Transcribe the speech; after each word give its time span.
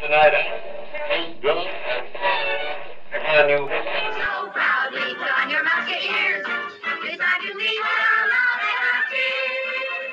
Tonight, 0.00 0.32
Bill, 1.42 1.66
I 3.12 3.18
got 3.22 3.44
a 3.44 3.46
new. 3.46 3.68
So 3.68 4.48
proudly 4.52 5.14
put 5.16 5.32
on 5.38 5.50
your 5.50 5.62
mask 5.62 5.92
and 5.92 6.02
ears. 6.02 6.46
Beside 7.02 7.42
you 7.44 7.52
leave 7.58 7.84
our 7.84 8.24
love 8.24 8.60
and 8.62 8.80
our 8.88 9.02
tears. 9.10 10.08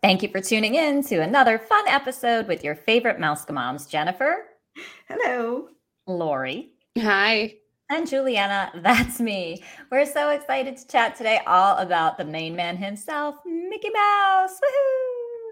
Thank 0.00 0.22
you 0.22 0.30
for 0.30 0.40
tuning 0.40 0.74
in 0.74 1.02
to 1.04 1.20
another 1.20 1.58
fun 1.58 1.86
episode 1.86 2.48
with 2.48 2.64
your 2.64 2.74
favorite 2.76 3.20
Mouse 3.20 3.44
Moms, 3.50 3.84
Jennifer, 3.84 4.46
Hello. 5.06 5.68
Lori, 6.06 6.70
Hi. 6.98 7.56
And 7.90 8.08
Juliana. 8.08 8.70
That's 8.82 9.20
me. 9.20 9.62
We're 9.90 10.06
so 10.06 10.30
excited 10.30 10.76
to 10.78 10.86
chat 10.86 11.16
today 11.16 11.40
all 11.46 11.76
about 11.76 12.16
the 12.16 12.24
main 12.24 12.56
man 12.56 12.76
himself, 12.76 13.36
Mickey 13.44 13.90
Mouse. 13.90 14.52
Woohoo! 14.52 15.50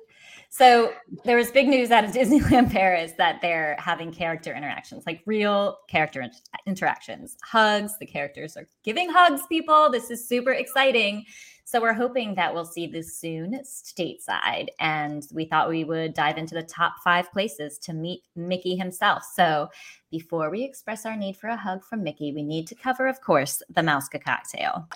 So 0.50 0.92
there 1.24 1.36
was 1.36 1.50
big 1.50 1.68
news 1.68 1.90
out 1.90 2.04
of 2.04 2.10
Disneyland 2.14 2.72
Paris 2.72 3.12
that 3.18 3.40
they're 3.42 3.76
having 3.78 4.12
character 4.12 4.54
interactions, 4.54 5.04
like 5.06 5.20
real 5.26 5.78
character 5.90 6.22
in- 6.22 6.30
interactions, 6.66 7.36
hugs. 7.42 7.92
The 7.98 8.06
characters 8.06 8.56
are 8.56 8.66
giving 8.82 9.10
hugs, 9.10 9.42
people. 9.48 9.90
This 9.90 10.10
is 10.10 10.26
super 10.26 10.52
exciting. 10.52 11.26
So 11.70 11.82
we're 11.82 11.92
hoping 11.92 12.34
that 12.36 12.54
we'll 12.54 12.64
see 12.64 12.86
this 12.86 13.18
soon 13.18 13.60
stateside. 13.62 14.68
And 14.80 15.22
we 15.34 15.44
thought 15.44 15.68
we 15.68 15.84
would 15.84 16.14
dive 16.14 16.38
into 16.38 16.54
the 16.54 16.62
top 16.62 16.94
five 17.04 17.30
places 17.30 17.76
to 17.80 17.92
meet 17.92 18.22
Mickey 18.34 18.74
himself. 18.74 19.22
So 19.34 19.68
before 20.10 20.48
we 20.48 20.64
express 20.64 21.04
our 21.04 21.14
need 21.14 21.36
for 21.36 21.48
a 21.48 21.58
hug 21.58 21.84
from 21.84 22.02
Mickey, 22.02 22.32
we 22.32 22.42
need 22.42 22.68
to 22.68 22.74
cover, 22.74 23.06
of 23.06 23.20
course, 23.20 23.60
the 23.68 23.82
Mouska 23.82 24.18
cocktail. 24.24 24.88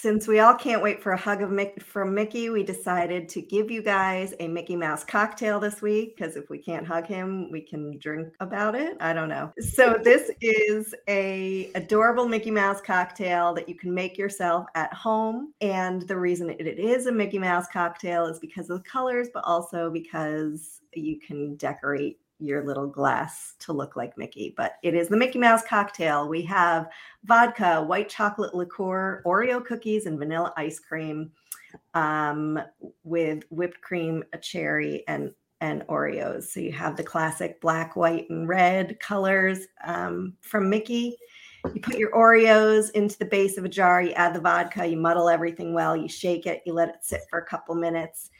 Since 0.00 0.26
we 0.26 0.40
all 0.40 0.54
can't 0.54 0.82
wait 0.82 1.02
for 1.02 1.12
a 1.12 1.16
hug 1.18 1.42
of 1.42 1.50
Mick- 1.50 1.82
from 1.82 2.14
Mickey, 2.14 2.48
we 2.48 2.62
decided 2.62 3.28
to 3.28 3.42
give 3.42 3.70
you 3.70 3.82
guys 3.82 4.32
a 4.40 4.48
Mickey 4.48 4.74
Mouse 4.74 5.04
cocktail 5.04 5.60
this 5.60 5.82
week 5.82 6.16
because 6.16 6.36
if 6.36 6.48
we 6.48 6.56
can't 6.56 6.86
hug 6.86 7.06
him, 7.06 7.50
we 7.50 7.60
can 7.60 7.98
drink 7.98 8.28
about 8.40 8.74
it. 8.74 8.96
I 8.98 9.12
don't 9.12 9.28
know. 9.28 9.52
So 9.58 9.98
this 10.02 10.30
is 10.40 10.94
a 11.06 11.70
adorable 11.74 12.26
Mickey 12.26 12.50
Mouse 12.50 12.80
cocktail 12.80 13.52
that 13.52 13.68
you 13.68 13.74
can 13.74 13.92
make 13.92 14.16
yourself 14.16 14.64
at 14.74 14.90
home. 14.94 15.52
And 15.60 16.00
the 16.08 16.16
reason 16.16 16.48
it 16.48 16.66
it 16.66 16.78
is 16.78 17.04
a 17.04 17.12
Mickey 17.12 17.38
Mouse 17.38 17.66
cocktail 17.70 18.24
is 18.24 18.38
because 18.38 18.70
of 18.70 18.82
the 18.82 18.88
colors, 18.88 19.28
but 19.34 19.44
also 19.44 19.90
because 19.90 20.80
you 20.94 21.20
can 21.20 21.56
decorate 21.56 22.18
your 22.40 22.64
little 22.64 22.86
glass 22.86 23.54
to 23.60 23.72
look 23.72 23.96
like 23.96 24.16
Mickey. 24.18 24.54
But 24.56 24.74
it 24.82 24.94
is 24.94 25.08
the 25.08 25.16
Mickey 25.16 25.38
Mouse 25.38 25.62
cocktail. 25.62 26.28
We 26.28 26.42
have 26.42 26.88
vodka, 27.24 27.82
white 27.82 28.08
chocolate 28.08 28.54
liqueur, 28.54 29.22
Oreo 29.26 29.64
cookies, 29.64 30.06
and 30.06 30.18
vanilla 30.18 30.52
ice 30.56 30.78
cream 30.78 31.30
um, 31.94 32.60
with 33.04 33.44
whipped 33.50 33.80
cream, 33.80 34.24
a 34.32 34.38
cherry, 34.38 35.04
and 35.08 35.32
and 35.60 35.82
Oreos. 35.88 36.44
So 36.44 36.60
you 36.60 36.72
have 36.72 36.96
the 36.96 37.04
classic 37.04 37.60
black, 37.60 37.94
white, 37.94 38.28
and 38.30 38.48
red 38.48 38.98
colors 38.98 39.66
um, 39.84 40.34
from 40.40 40.70
Mickey. 40.70 41.16
You 41.74 41.80
put 41.82 41.98
your 41.98 42.10
Oreos 42.12 42.90
into 42.92 43.18
the 43.18 43.26
base 43.26 43.58
of 43.58 43.66
a 43.66 43.68
jar. 43.68 44.02
You 44.02 44.12
add 44.12 44.34
the 44.34 44.40
vodka. 44.40 44.86
You 44.86 44.96
muddle 44.96 45.28
everything 45.28 45.74
well. 45.74 45.94
You 45.94 46.08
shake 46.08 46.46
it. 46.46 46.62
You 46.64 46.72
let 46.72 46.88
it 46.88 46.96
sit 47.02 47.20
for 47.28 47.38
a 47.38 47.44
couple 47.44 47.74
minutes. 47.74 48.30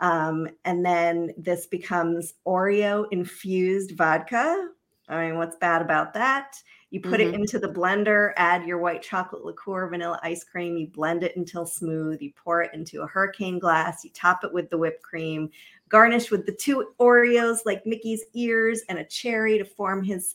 Um, 0.00 0.48
and 0.64 0.84
then 0.84 1.32
this 1.36 1.66
becomes 1.66 2.34
Oreo 2.46 3.06
infused 3.10 3.92
vodka. 3.92 4.68
I 5.08 5.26
mean, 5.26 5.38
what's 5.38 5.56
bad 5.56 5.82
about 5.82 6.12
that? 6.14 6.62
You 6.90 7.00
put 7.00 7.20
it 7.20 7.32
Mhm. 7.32 7.34
into 7.34 7.58
the 7.58 7.68
blender, 7.68 8.32
add 8.36 8.66
your 8.66 8.78
white 8.78 9.02
chocolate 9.02 9.44
liqueur, 9.44 9.88
vanilla 9.88 10.18
ice 10.22 10.44
cream, 10.44 10.76
you 10.76 10.86
blend 10.86 11.22
it 11.22 11.36
until 11.36 11.66
smooth, 11.66 12.20
you 12.22 12.32
pour 12.34 12.62
it 12.62 12.72
into 12.74 13.02
a 13.02 13.06
hurricane 13.06 13.58
glass, 13.58 14.04
you 14.04 14.10
top 14.10 14.44
it 14.44 14.52
with 14.52 14.70
the 14.70 14.78
whipped 14.78 15.02
cream, 15.02 15.50
garnish 15.88 16.30
with 16.30 16.46
the 16.46 16.52
two 16.52 16.92
Oreos 17.00 17.60
like 17.66 17.84
Mickey's 17.86 18.24
ears 18.34 18.82
and 18.88 18.98
a 18.98 19.04
cherry 19.04 19.58
to 19.58 19.64
form 19.64 20.02
his 20.02 20.34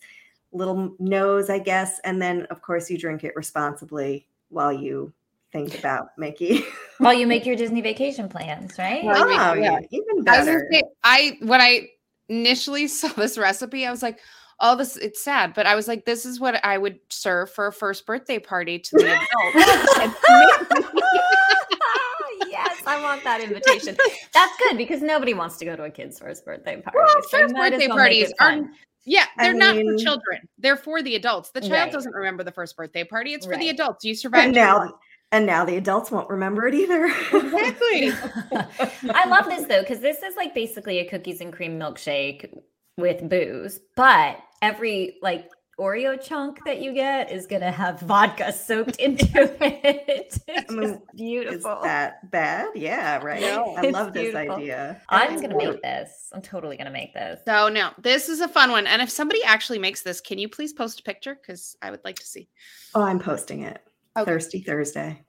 little 0.51 0.95
nose, 1.00 1.50
I 1.50 1.59
guess. 1.59 2.00
And 2.00 2.22
then, 2.22 2.44
of 2.47 2.62
course, 2.62 2.90
you 2.90 2.97
drink 2.97 3.24
it 3.24 3.35
responsibly 3.35 4.28
while 4.50 4.74
you 4.74 5.13
think 5.53 5.78
about 5.80 6.08
Mickey. 6.18 6.66
While 6.97 7.14
you 7.14 7.25
make 7.28 7.46
your 7.46 7.56
Disney 7.56 7.80
vacation 7.80 8.28
plans, 8.28 8.78
right? 8.78 9.03
Well, 9.03 9.24
oh, 9.25 9.30
yeah. 9.30 9.53
yeah, 9.53 9.80
even 9.91 10.19
I 10.28 10.34
better. 10.44 10.68
say, 10.72 10.81
I 11.03 11.38
when 11.41 11.62
I 11.62 11.88
initially 12.28 12.88
saw 12.88 13.08
this 13.09 13.38
recipe, 13.38 13.86
I 13.86 13.92
was 13.92 14.02
like, 14.03 14.19
"Oh, 14.59 14.75
this 14.75 14.97
it's 14.97 15.24
sad," 15.24 15.53
but 15.53 15.66
I 15.66 15.75
was 15.75 15.88
like, 15.88 16.06
"This 16.06 16.25
is 16.25 16.40
what 16.40 16.63
I 16.66 16.78
would 16.78 17.00
serve 17.09 17.52
for 17.52 17.68
a 17.68 17.74
first 17.74 18.06
birthday 18.06 18.40
party 18.40 18.80
to 18.80 18.97
the 18.97 19.13
adults." 19.13 19.56
yes, 22.50 22.81
I 22.86 23.02
want 23.02 23.24
that 23.24 23.42
invitation. 23.42 23.96
That's 24.34 24.58
good 24.58 24.78
because 24.78 25.02
nobody 25.02 25.34
wants 25.34 25.58
to 25.58 25.66
go 25.66 25.75
to 25.75 25.84
a 25.84 25.90
kid's 25.92 26.19
first 26.19 26.46
birthday 26.46 26.81
party. 26.81 26.97
Well, 26.97 27.08
so 27.30 27.38
first 27.40 27.53
might 27.53 27.72
birthday 27.72 27.88
well 27.88 27.97
parties 27.97 28.34
are 28.40 28.52
fun. 28.52 28.74
yeah, 29.06 29.25
they're 29.38 29.53
not 29.53 29.75
for 29.75 29.96
children; 29.97 30.47
they're 30.58 30.78
for 30.78 31.02
the 31.02 31.16
adults. 31.16 31.52
The 31.52 31.62
child 31.62 31.72
Right. 31.72 31.92
doesn't 31.92 32.13
remember 32.13 32.44
the 32.44 32.52
first 32.52 32.75
birthday 32.78 33.03
party; 33.03 33.34
it's 33.34 33.46
for 33.46 33.58
the 33.58 33.69
adults. 33.69 34.06
You 34.06 34.16
survived. 34.16 34.56
now, 34.56 34.78
life. 34.80 34.92
And 35.33 35.47
now 35.47 35.66
the 35.66 35.75
adults 35.75 36.11
won't 36.11 36.29
remember 36.29 36.67
it 36.67 36.75
either. 36.75 37.05
exactly. 37.33 38.11
I 39.13 39.25
love 39.27 39.45
this 39.45 39.66
though 39.66 39.81
because 39.81 39.99
this 39.99 40.21
is 40.21 40.35
like 40.38 40.53
basically 40.53 40.99
a 40.99 41.09
cookies 41.09 41.41
and 41.41 41.51
cream 41.51 41.79
milkshake 41.79 42.55
with 42.97 43.27
booze, 43.27 43.79
but 43.95 44.38
every 44.61 45.17
like 45.23 45.49
Oreo 45.79 46.23
chunk 46.23 46.63
that 46.66 46.81
you 46.81 46.94
get 46.94 47.31
is 47.31 47.47
gonna 47.47 47.71
have 47.71 47.99
vodka 48.01 48.53
soaked 48.53 48.97
into 48.97 49.25
it. 49.59 50.03
It's 50.07 50.39
I 50.47 50.71
mean, 50.71 51.01
just 51.16 51.55
Is 51.55 51.63
that 51.63 52.29
bad? 52.29 52.69
Yeah, 52.75 53.17
right. 53.23 53.41
No. 53.41 53.73
I 53.75 53.85
It's 53.85 53.94
love 53.94 54.13
this 54.13 54.35
idea. 54.35 55.01
I'm 55.09 55.41
gonna 55.41 55.57
make 55.57 55.81
this. 55.81 56.29
I'm 56.31 56.44
totally 56.44 56.77
gonna 56.77 56.91
make 56.91 57.15
this. 57.15 57.39
So 57.44 57.69
no, 57.69 57.89
this 57.97 58.29
is 58.29 58.39
a 58.39 58.47
fun 58.47 58.69
one. 58.69 58.85
And 58.85 59.01
if 59.01 59.09
somebody 59.09 59.44
actually 59.44 59.79
makes 59.79 60.03
this, 60.03 60.21
can 60.21 60.38
you 60.38 60.47
please 60.47 60.73
post 60.73 61.00
a 61.00 61.03
picture? 61.03 61.33
Because 61.33 61.75
I 61.81 61.89
would 61.89 62.01
like 62.05 62.19
to 62.19 62.25
see. 62.27 62.50
Oh, 62.94 63.01
I'm 63.01 63.19
posting 63.19 63.63
it. 63.63 63.81
Okay. 64.18 64.25
Thirsty 64.25 64.62
Thursday. 64.63 65.25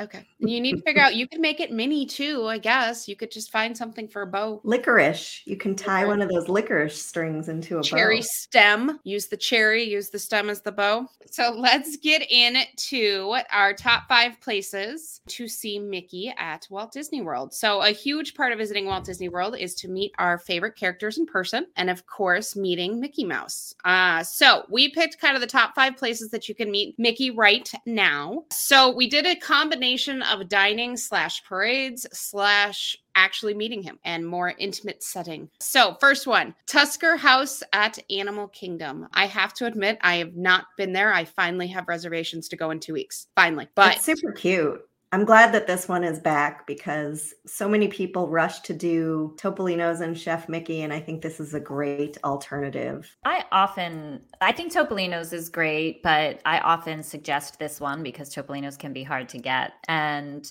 Okay. 0.00 0.24
You 0.38 0.60
need 0.60 0.76
to 0.76 0.82
figure 0.82 1.02
out 1.02 1.16
you 1.16 1.26
could 1.26 1.40
make 1.40 1.58
it 1.58 1.72
mini 1.72 2.06
too, 2.06 2.46
I 2.46 2.58
guess. 2.58 3.08
You 3.08 3.16
could 3.16 3.32
just 3.32 3.50
find 3.50 3.76
something 3.76 4.06
for 4.06 4.22
a 4.22 4.26
bow. 4.26 4.60
Licorice. 4.64 5.42
You 5.44 5.56
can 5.56 5.74
tie 5.74 6.06
one 6.06 6.22
of 6.22 6.28
those 6.28 6.48
licorice 6.48 7.00
strings 7.02 7.48
into 7.48 7.78
a 7.78 7.82
Cherry 7.82 8.20
bow. 8.20 8.26
stem. 8.26 9.00
Use 9.02 9.26
the 9.26 9.36
cherry, 9.36 9.82
use 9.82 10.10
the 10.10 10.18
stem 10.18 10.50
as 10.50 10.60
the 10.62 10.70
bow. 10.70 11.08
So 11.30 11.52
let's 11.56 11.96
get 11.96 12.30
into 12.30 13.36
our 13.52 13.74
top 13.74 14.08
five 14.08 14.40
places 14.40 15.20
to 15.26 15.48
see 15.48 15.78
Mickey 15.78 16.32
at 16.38 16.66
Walt 16.70 16.92
Disney 16.92 17.20
World. 17.20 17.52
So, 17.52 17.82
a 17.82 17.90
huge 17.90 18.34
part 18.34 18.52
of 18.52 18.58
visiting 18.58 18.86
Walt 18.86 19.04
Disney 19.04 19.28
World 19.28 19.56
is 19.58 19.74
to 19.76 19.88
meet 19.88 20.12
our 20.18 20.38
favorite 20.38 20.76
characters 20.76 21.18
in 21.18 21.26
person 21.26 21.66
and, 21.76 21.90
of 21.90 22.06
course, 22.06 22.56
meeting 22.56 23.00
Mickey 23.00 23.24
Mouse. 23.24 23.74
Uh, 23.84 24.22
so, 24.22 24.64
we 24.70 24.90
picked 24.90 25.20
kind 25.20 25.34
of 25.34 25.40
the 25.40 25.46
top 25.46 25.74
five 25.74 25.96
places 25.96 26.30
that 26.30 26.48
you 26.48 26.54
can 26.54 26.70
meet 26.70 26.98
Mickey 26.98 27.30
right 27.30 27.70
now. 27.84 28.44
So, 28.50 28.90
we 28.94 29.08
did 29.08 29.26
a 29.26 29.34
combination 29.36 29.87
of 30.22 30.48
dining 30.48 30.96
slash 30.96 31.44
parades 31.44 32.06
slash 32.12 32.96
actually 33.14 33.54
meeting 33.54 33.82
him 33.82 33.98
and 34.04 34.26
more 34.26 34.54
intimate 34.58 35.02
setting. 35.02 35.50
So, 35.60 35.96
first 36.00 36.26
one, 36.26 36.54
Tusker 36.66 37.16
House 37.16 37.62
at 37.72 37.98
Animal 38.10 38.48
Kingdom. 38.48 39.08
I 39.12 39.26
have 39.26 39.54
to 39.54 39.66
admit, 39.66 39.98
I 40.02 40.16
have 40.16 40.36
not 40.36 40.66
been 40.76 40.92
there. 40.92 41.12
I 41.12 41.24
finally 41.24 41.66
have 41.68 41.88
reservations 41.88 42.48
to 42.48 42.56
go 42.56 42.70
in 42.70 42.80
two 42.80 42.92
weeks. 42.92 43.26
Finally. 43.34 43.68
But 43.74 43.96
it's 43.96 44.04
super 44.04 44.32
cute. 44.32 44.80
I'm 45.10 45.24
glad 45.24 45.52
that 45.54 45.66
this 45.66 45.88
one 45.88 46.04
is 46.04 46.18
back 46.18 46.66
because 46.66 47.32
so 47.46 47.66
many 47.66 47.88
people 47.88 48.28
rush 48.28 48.60
to 48.60 48.74
do 48.74 49.34
Topolino's 49.38 50.02
and 50.02 50.18
Chef 50.18 50.50
Mickey, 50.50 50.82
and 50.82 50.92
I 50.92 51.00
think 51.00 51.22
this 51.22 51.40
is 51.40 51.54
a 51.54 51.60
great 51.60 52.18
alternative. 52.24 53.16
I 53.24 53.44
often, 53.50 54.20
I 54.42 54.52
think 54.52 54.72
Topolino's 54.72 55.32
is 55.32 55.48
great, 55.48 56.02
but 56.02 56.42
I 56.44 56.58
often 56.58 57.02
suggest 57.02 57.58
this 57.58 57.80
one 57.80 58.02
because 58.02 58.34
Topolino's 58.34 58.76
can 58.76 58.92
be 58.92 59.02
hard 59.02 59.30
to 59.30 59.38
get, 59.38 59.72
and 59.88 60.50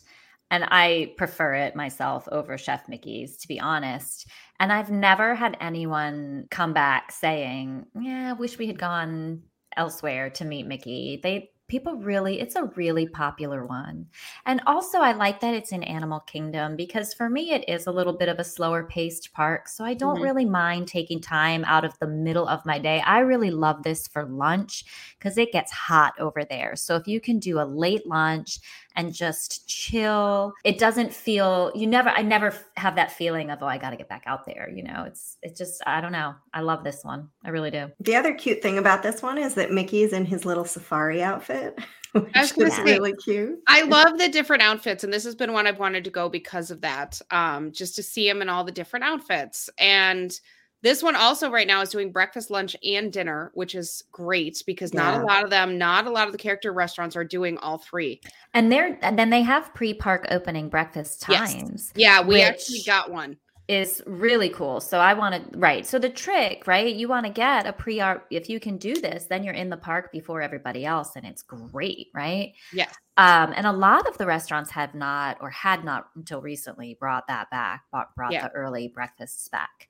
and 0.49 0.63
I 0.69 1.13
prefer 1.17 1.55
it 1.55 1.75
myself 1.75 2.27
over 2.31 2.57
Chef 2.57 2.87
Mickey's, 2.87 3.37
to 3.37 3.47
be 3.49 3.59
honest. 3.59 4.27
And 4.61 4.71
I've 4.71 4.89
never 4.89 5.35
had 5.35 5.57
anyone 5.59 6.47
come 6.49 6.73
back 6.73 7.11
saying, 7.11 7.85
"Yeah, 7.99 8.29
I 8.29 8.33
wish 8.33 8.57
we 8.57 8.67
had 8.67 8.79
gone 8.79 9.43
elsewhere 9.75 10.31
to 10.31 10.45
meet 10.45 10.65
Mickey." 10.65 11.19
They 11.21 11.51
people 11.67 11.95
really 11.95 12.39
it's 12.39 12.55
a 12.55 12.63
really 12.75 13.07
popular 13.07 13.65
one. 13.65 14.07
And 14.45 14.61
also 14.65 14.99
i 14.99 15.11
like 15.13 15.39
that 15.41 15.53
it's 15.53 15.71
in 15.71 15.83
animal 15.83 16.19
kingdom 16.21 16.75
because 16.75 17.13
for 17.13 17.29
me 17.29 17.51
it 17.51 17.67
is 17.67 17.87
a 17.87 17.91
little 17.91 18.13
bit 18.17 18.29
of 18.29 18.39
a 18.39 18.43
slower 18.43 18.83
paced 18.85 19.33
park 19.33 19.67
so 19.67 19.83
i 19.83 19.93
don't 19.93 20.19
Mhm. 20.19 20.21
really 20.21 20.45
mind 20.45 20.87
taking 20.87 21.19
time 21.21 21.63
out 21.65 21.85
of 21.85 21.97
the 21.99 22.07
middle 22.07 22.47
of 22.47 22.65
my 22.65 22.79
day. 22.79 23.01
I 23.05 23.19
really 23.19 23.51
love 23.51 23.83
this 23.83 24.07
for 24.07 24.23
lunch 24.25 24.85
because 25.17 25.37
it 25.37 25.51
gets 25.51 25.71
hot 25.71 26.13
over 26.19 26.43
there. 26.45 26.75
So 26.75 26.95
if 26.95 27.07
you 27.07 27.19
can 27.19 27.39
do 27.39 27.59
a 27.59 27.63
late 27.65 28.05
lunch 28.07 28.59
and 28.97 29.13
just 29.13 29.67
chill. 29.67 30.53
It 30.65 30.79
doesn't 30.79 31.13
feel 31.13 31.71
you 31.75 31.87
never 31.87 32.09
I 32.09 32.23
never 32.23 32.53
have 32.75 32.95
that 32.95 33.11
feeling 33.11 33.51
of 33.51 33.61
oh 33.61 33.67
I 33.67 33.77
got 33.77 33.91
to 33.91 33.95
get 33.95 34.09
back 34.09 34.23
out 34.25 34.45
there, 34.45 34.69
you 34.73 34.83
know. 34.83 35.05
It's 35.07 35.37
it's 35.43 35.57
just 35.57 35.81
I 35.85 36.01
don't 36.01 36.11
know. 36.11 36.33
I 36.53 36.61
love 36.61 36.83
this 36.83 37.03
one. 37.03 37.29
I 37.45 37.49
really 37.49 37.71
do. 37.71 37.89
The 38.01 38.15
other 38.15 38.33
cute 38.33 38.61
thing 38.61 38.79
about 38.79 39.03
this 39.03 39.21
one 39.21 39.37
is 39.37 39.53
that 39.53 39.71
Mickey's 39.71 40.11
in 40.11 40.25
his 40.25 40.45
little 40.45 40.65
safari 40.65 41.21
outfit, 41.21 41.79
which 42.11 42.35
I 42.35 42.41
was 42.41 42.57
is 42.57 42.73
say- 42.73 42.83
really 42.83 43.13
cute. 43.13 43.59
I 43.67 43.83
love 43.83 44.17
the 44.17 44.29
different 44.29 44.63
outfits, 44.63 45.03
and 45.03 45.13
this 45.13 45.23
has 45.23 45.35
been 45.35 45.53
one 45.53 45.67
I've 45.67 45.79
wanted 45.79 46.03
to 46.03 46.09
go 46.09 46.27
because 46.27 46.71
of 46.71 46.81
that. 46.81 47.21
Um, 47.29 47.71
just 47.71 47.95
to 47.97 48.03
see 48.03 48.27
him 48.27 48.41
in 48.41 48.49
all 48.49 48.63
the 48.63 48.71
different 48.71 49.05
outfits. 49.05 49.69
And 49.77 50.37
this 50.83 51.01
one 51.01 51.15
also 51.15 51.49
right 51.49 51.67
now 51.67 51.81
is 51.81 51.89
doing 51.89 52.11
breakfast, 52.11 52.49
lunch, 52.51 52.75
and 52.83 53.11
dinner, 53.11 53.51
which 53.55 53.75
is 53.75 54.03
great 54.11 54.61
because 54.67 54.93
not 54.93 55.19
a 55.21 55.25
lot 55.25 55.43
of 55.43 55.49
them, 55.49 55.77
not 55.77 56.05
a 56.05 56.09
lot 56.11 56.27
of 56.27 56.31
the 56.31 56.37
character 56.37 56.71
restaurants 56.71 57.15
are 57.15 57.23
doing 57.23 57.57
all 57.59 57.77
three. 57.79 58.21
And 58.53 58.71
they're 58.71 58.97
and 59.01 59.17
then 59.17 59.29
they 59.29 59.41
have 59.41 59.73
pre-park 59.73 60.27
opening 60.29 60.69
breakfast 60.69 61.25
Yes. 61.29 61.53
times. 61.53 61.91
Yeah, 61.95 62.21
we 62.21 62.41
actually 62.41 62.81
got 62.85 63.09
one. 63.11 63.37
is 63.67 64.01
really 64.05 64.47
cool. 64.47 64.79
So 64.79 64.97
I 64.99 65.13
want 65.13 65.51
to 65.51 65.57
right. 65.59 65.85
So 65.85 65.99
the 65.99 66.09
trick, 66.09 66.67
right? 66.67 66.95
You 66.95 67.09
want 67.09 67.25
to 67.25 67.31
get 67.31 67.67
a 67.67 67.73
pre 67.73 67.99
art 67.99 68.25
if 68.31 68.47
you 68.49 68.61
can 68.61 68.77
do 68.77 68.93
this, 68.95 69.25
then 69.25 69.43
you're 69.43 69.53
in 69.55 69.69
the 69.69 69.75
park 69.75 70.09
before 70.13 70.41
everybody 70.41 70.85
else 70.85 71.17
and 71.17 71.25
it's 71.25 71.41
great, 71.41 72.07
right? 72.13 72.53
Yes. 72.71 72.93
Um 73.17 73.51
and 73.57 73.67
a 73.67 73.71
lot 73.73 74.07
of 74.07 74.17
the 74.17 74.25
restaurants 74.25 74.71
have 74.71 74.95
not 74.95 75.35
or 75.41 75.49
had 75.49 75.83
not 75.83 76.07
until 76.15 76.39
recently 76.41 76.95
brought 76.97 77.27
that 77.27 77.49
back, 77.49 77.83
brought, 77.91 78.15
brought 78.15 78.31
Yeah. 78.31 78.47
the 78.47 78.53
early 78.53 78.87
breakfasts 78.87 79.49
back. 79.49 79.89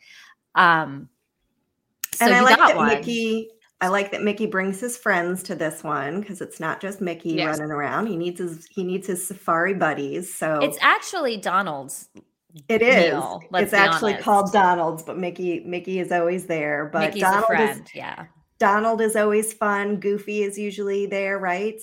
Um 0.57 1.09
so 2.13 2.25
and 2.25 2.33
I 2.33 2.41
like 2.41 2.57
that 2.57 2.75
one. 2.75 2.87
Mickey. 2.87 3.49
I 3.79 3.89
like 3.89 4.11
that 4.11 4.23
Mickey 4.23 4.47
brings 4.47 4.79
his 4.79 4.97
friends 4.97 5.43
to 5.43 5.53
this 5.55 5.83
one 5.83 6.19
because 6.19 6.41
it's 6.41 6.59
not 6.59 6.81
just 6.81 6.99
Mickey 6.99 7.33
Yes. 7.33 7.59
running 7.59 7.71
around. 7.71 8.07
He 8.07 8.17
needs 8.17 8.39
his 8.39 8.65
he 8.71 8.83
needs 8.83 9.05
his 9.07 9.25
safari 9.27 9.75
buddies. 9.75 10.33
So 10.33 10.59
It's 10.61 10.79
actually 10.81 11.37
Donald's. 11.37 12.09
it 12.69 12.81
is. 12.81 13.11
meal, 13.13 13.43
It's 13.53 13.73
actually 13.73 14.13
honest. 14.13 14.25
called 14.25 14.51
Donald's, 14.51 15.03
but 15.03 15.19
Mickey 15.19 15.59
Mickey 15.63 15.99
is 15.99 16.11
always 16.11 16.47
there. 16.47 16.89
But 16.91 17.01
Mickey's 17.13 17.21
Donald 17.21 17.51
is. 17.69 17.81
Yeah. 17.93 18.25
Donald 18.57 18.99
is 19.01 19.15
always 19.15 19.53
fun. 19.53 19.97
Goofy 19.99 20.41
is 20.41 20.57
usually 20.57 21.05
there, 21.05 21.37
right? 21.37 21.79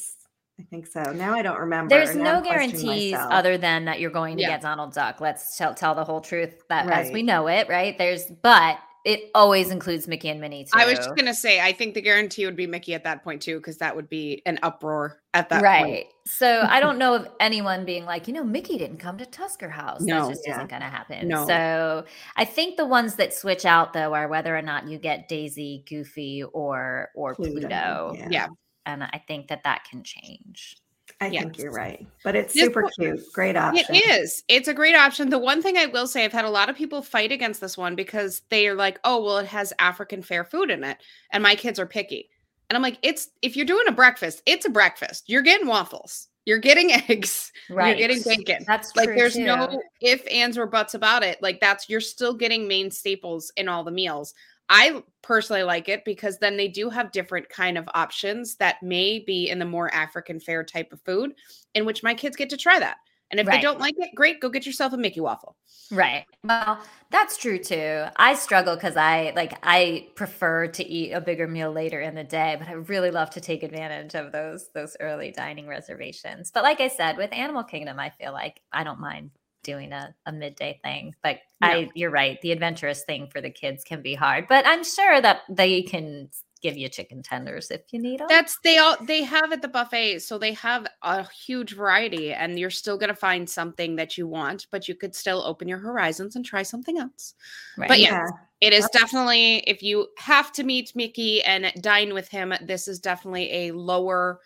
I 0.58 0.62
think 0.70 0.86
so. 0.86 1.02
Now 1.12 1.34
I 1.34 1.42
don't 1.42 1.58
remember. 1.58 1.88
There's 1.94 2.14
Now 2.14 2.38
no 2.38 2.40
guarantees 2.40 3.12
myself. 3.12 3.32
other 3.32 3.58
than 3.58 3.86
that 3.86 3.98
you're 4.00 4.10
going 4.10 4.36
to 4.36 4.42
Yeah. 4.42 4.50
get 4.50 4.60
Donald 4.62 4.92
Duck. 4.94 5.20
Let's 5.20 5.56
tell, 5.56 5.74
tell 5.74 5.94
the 5.94 6.04
whole 6.04 6.20
truth 6.20 6.62
that 6.68 6.88
as 6.88 7.10
we 7.10 7.22
know 7.22 7.48
it, 7.48 7.68
right? 7.68 7.98
There's, 7.98 8.26
but 8.26 8.78
it 9.04 9.30
always 9.34 9.70
includes 9.70 10.08
Mickey 10.08 10.30
and 10.30 10.40
Minnie 10.40 10.64
too. 10.64 10.70
I 10.72 10.86
was 10.86 10.96
just 10.96 11.14
gonna 11.14 11.34
say, 11.34 11.60
I 11.60 11.72
think 11.72 11.92
the 11.92 12.00
guarantee 12.00 12.46
would 12.46 12.56
be 12.56 12.66
Mickey 12.66 12.94
at 12.94 13.04
that 13.04 13.22
point 13.22 13.42
too, 13.42 13.56
because 13.58 13.76
that 13.78 13.94
would 13.94 14.08
be 14.08 14.40
an 14.46 14.58
uproar 14.62 15.20
at 15.34 15.50
that 15.50 15.60
right. 15.60 15.82
point. 15.82 15.92
Right. 15.92 16.06
So 16.24 16.62
I 16.70 16.80
don't 16.80 16.96
know 16.98 17.14
of 17.14 17.28
anyone 17.38 17.84
being 17.84 18.06
like, 18.06 18.28
you 18.28 18.32
know, 18.32 18.42
Mickey 18.44 18.78
didn't 18.78 18.96
come 18.98 19.18
to 19.18 19.26
Tusker 19.26 19.68
House. 19.68 20.00
No. 20.00 20.22
that 20.22 20.30
just 20.30 20.42
Yeah. 20.46 20.54
isn't 20.54 20.70
going 20.70 20.80
to 20.80 20.88
happen. 20.88 21.28
No. 21.28 21.46
So 21.46 22.04
I 22.36 22.46
think 22.46 22.78
the 22.78 22.86
ones 22.86 23.16
that 23.16 23.34
switch 23.34 23.66
out 23.66 23.92
though 23.92 24.14
are 24.14 24.26
whether 24.26 24.56
or 24.56 24.62
not 24.62 24.88
you 24.88 24.98
get 24.98 25.28
Daisy, 25.28 25.84
Goofy, 25.86 26.42
or 26.44 27.10
or 27.14 27.34
Pluto. 27.34 28.14
Yeah. 28.16 28.28
Yeah. 28.30 28.46
And 28.86 29.02
I 29.02 29.22
think 29.26 29.48
that 29.48 29.64
that 29.64 29.84
can 29.90 30.02
change. 30.02 30.76
I 31.20 31.28
Yeah. 31.28 31.40
think 31.40 31.58
you're 31.58 31.70
right. 31.72 32.06
But 32.22 32.34
it's 32.34 32.52
super 32.54 32.82
one- 32.82 32.92
cute. 32.92 33.32
Great 33.32 33.56
option. 33.56 33.94
It 33.94 34.08
is. 34.10 34.42
It's 34.48 34.68
a 34.68 34.74
great 34.74 34.94
option. 34.94 35.30
The 35.30 35.38
one 35.38 35.62
thing 35.62 35.76
I 35.76 35.86
will 35.86 36.06
say, 36.06 36.24
I've 36.24 36.32
had 36.32 36.44
a 36.44 36.50
lot 36.50 36.68
of 36.68 36.76
people 36.76 37.02
fight 37.02 37.30
against 37.30 37.60
this 37.60 37.76
one 37.78 37.94
because 37.94 38.42
they 38.48 38.66
are 38.68 38.74
like, 38.74 38.98
oh, 39.04 39.22
well, 39.22 39.38
it 39.38 39.46
has 39.46 39.72
African 39.78 40.22
fare 40.22 40.44
food 40.44 40.70
in 40.70 40.82
it. 40.82 40.98
And 41.30 41.42
my 41.42 41.54
kids 41.54 41.78
are 41.78 41.86
picky. 41.86 42.30
And 42.68 42.76
I'm 42.76 42.82
like, 42.82 42.98
it's 43.02 43.28
if 43.42 43.56
you're 43.56 43.66
doing 43.66 43.86
a 43.86 43.92
breakfast, 43.92 44.42
it's 44.46 44.64
a 44.64 44.70
breakfast. 44.70 45.24
You're 45.28 45.42
getting 45.42 45.66
waffles, 45.66 46.28
you're 46.46 46.58
getting 46.58 46.90
eggs, 47.08 47.52
Right. 47.68 47.96
you're 47.98 48.08
getting 48.08 48.22
bacon. 48.22 48.64
That's 48.66 48.96
Like 48.96 49.08
true, 49.08 49.16
there's 49.16 49.34
too. 49.34 49.44
no 49.44 49.80
if, 50.00 50.26
ands, 50.30 50.56
or 50.58 50.66
buts 50.66 50.94
about 50.94 51.22
it. 51.22 51.40
Like 51.42 51.60
that's 51.60 51.88
you're 51.90 52.00
still 52.00 52.32
getting 52.34 52.66
main 52.66 52.90
staples 52.90 53.52
in 53.56 53.68
all 53.68 53.84
the 53.84 53.90
meals. 53.90 54.34
I 54.68 55.02
personally 55.22 55.62
like 55.62 55.88
it 55.88 56.04
because 56.04 56.38
then 56.38 56.56
they 56.56 56.68
do 56.68 56.90
have 56.90 57.12
different 57.12 57.48
kind 57.48 57.76
of 57.78 57.88
options 57.94 58.56
that 58.56 58.82
may 58.82 59.18
be 59.18 59.48
in 59.48 59.58
the 59.58 59.64
more 59.64 59.92
African 59.94 60.40
fare 60.40 60.64
type 60.64 60.92
of 60.92 61.00
food, 61.02 61.34
in 61.74 61.84
which 61.84 62.02
my 62.02 62.14
kids 62.14 62.36
get 62.36 62.50
to 62.50 62.56
try 62.56 62.78
that. 62.78 62.96
And 63.30 63.40
if 63.40 63.46
they 63.46 63.60
don't 63.60 63.80
like 63.80 63.94
it, 63.98 64.14
great, 64.14 64.40
go 64.40 64.48
get 64.48 64.64
yourself 64.64 64.92
a 64.92 64.96
Mickey 64.96 65.18
waffle. 65.18 65.56
Right. 65.90 66.24
Well, 66.44 66.78
that's 67.10 67.36
true 67.36 67.58
too. 67.58 68.04
I 68.16 68.34
struggle 68.34 68.76
because 68.76 68.96
I 68.96 69.32
like 69.34 69.58
I 69.62 70.08
prefer 70.14 70.68
to 70.68 70.84
eat 70.84 71.12
a 71.12 71.20
bigger 71.20 71.48
meal 71.48 71.72
later 71.72 72.00
in 72.00 72.14
the 72.14 72.22
day, 72.22 72.54
but 72.58 72.68
I 72.68 72.72
really 72.72 73.10
love 73.10 73.30
to 73.30 73.40
take 73.40 73.64
advantage 73.64 74.14
of 74.14 74.30
those 74.30 74.68
those 74.72 74.96
early 75.00 75.32
dining 75.32 75.66
reservations. 75.66 76.52
But 76.52 76.62
like 76.62 76.80
I 76.80 76.88
said, 76.88 77.16
with 77.16 77.32
Animal 77.32 77.64
Kingdom, 77.64 77.98
I 77.98 78.10
feel 78.10 78.32
like 78.32 78.60
I 78.72 78.84
don't 78.84 79.00
mind 79.00 79.30
doing 79.64 79.92
a, 79.92 80.14
a 80.26 80.32
midday 80.32 80.78
thing. 80.84 81.14
But 81.22 81.40
No. 81.60 81.68
I 81.68 81.90
you're 81.94 82.10
right, 82.10 82.40
the 82.42 82.52
adventurous 82.52 83.02
thing 83.04 83.26
for 83.26 83.40
the 83.40 83.50
kids 83.50 83.82
can 83.82 84.02
be 84.02 84.14
hard. 84.14 84.46
But 84.48 84.66
I'm 84.66 84.84
sure 84.84 85.20
that 85.20 85.40
they 85.48 85.82
can 85.82 86.28
give 86.62 86.78
you 86.78 86.88
chicken 86.88 87.22
tenders 87.22 87.70
if 87.70 87.82
you 87.92 88.00
need 88.00 88.20
them. 88.20 88.26
That's 88.28 88.56
they 88.64 88.78
all 88.78 88.96
they 89.02 89.22
have 89.22 89.52
at 89.52 89.60
the 89.60 89.68
buffet, 89.68 90.20
so 90.20 90.38
they 90.38 90.54
have 90.54 90.86
a 91.02 91.28
huge 91.30 91.74
variety, 91.74 92.32
and 92.32 92.58
you're 92.58 92.70
still 92.70 92.96
gonna 92.96 93.14
find 93.14 93.48
something 93.48 93.96
that 93.96 94.16
you 94.16 94.26
want, 94.26 94.66
but 94.70 94.88
you 94.88 94.94
could 94.94 95.14
still 95.14 95.42
open 95.44 95.68
your 95.68 95.78
horizons 95.78 96.36
and 96.36 96.44
try 96.44 96.62
something 96.62 96.98
else. 96.98 97.34
right. 97.76 97.88
But 97.88 98.00
yeah, 98.00 98.26
It 98.62 98.72
is 98.72 98.88
definitely 98.94 99.58
if 99.66 99.82
you 99.82 100.08
have 100.16 100.52
to 100.52 100.64
meet 100.64 100.96
Mickey 100.96 101.42
and 101.42 101.70
dine 101.82 102.14
with 102.14 102.28
him, 102.28 102.54
this 102.62 102.88
is 102.88 102.98
definitely 102.98 103.52
a 103.52 103.72
lower 103.72 104.40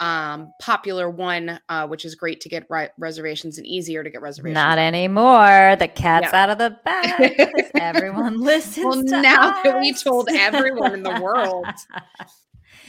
um 0.00 0.52
popular 0.60 1.08
one 1.08 1.60
uh 1.68 1.86
which 1.86 2.04
is 2.04 2.16
great 2.16 2.40
to 2.40 2.48
get 2.48 2.66
ri- 2.68 2.88
reservations 2.98 3.58
and 3.58 3.66
easier 3.66 4.02
to 4.02 4.10
get 4.10 4.20
reservations. 4.20 4.54
Not 4.54 4.78
anymore. 4.78 5.76
The 5.78 5.86
cat's 5.88 6.30
Yeah. 6.32 6.42
out 6.42 6.50
of 6.50 6.58
the 6.58 6.76
bag. 6.84 7.70
Everyone 7.76 8.40
listens. 8.40 8.84
well, 8.84 9.22
now 9.22 9.62
that 9.62 9.78
we 9.80 9.92
told 9.92 10.28
everyone 10.30 10.94
in 10.94 11.02
the 11.04 11.20
world. 11.20 11.66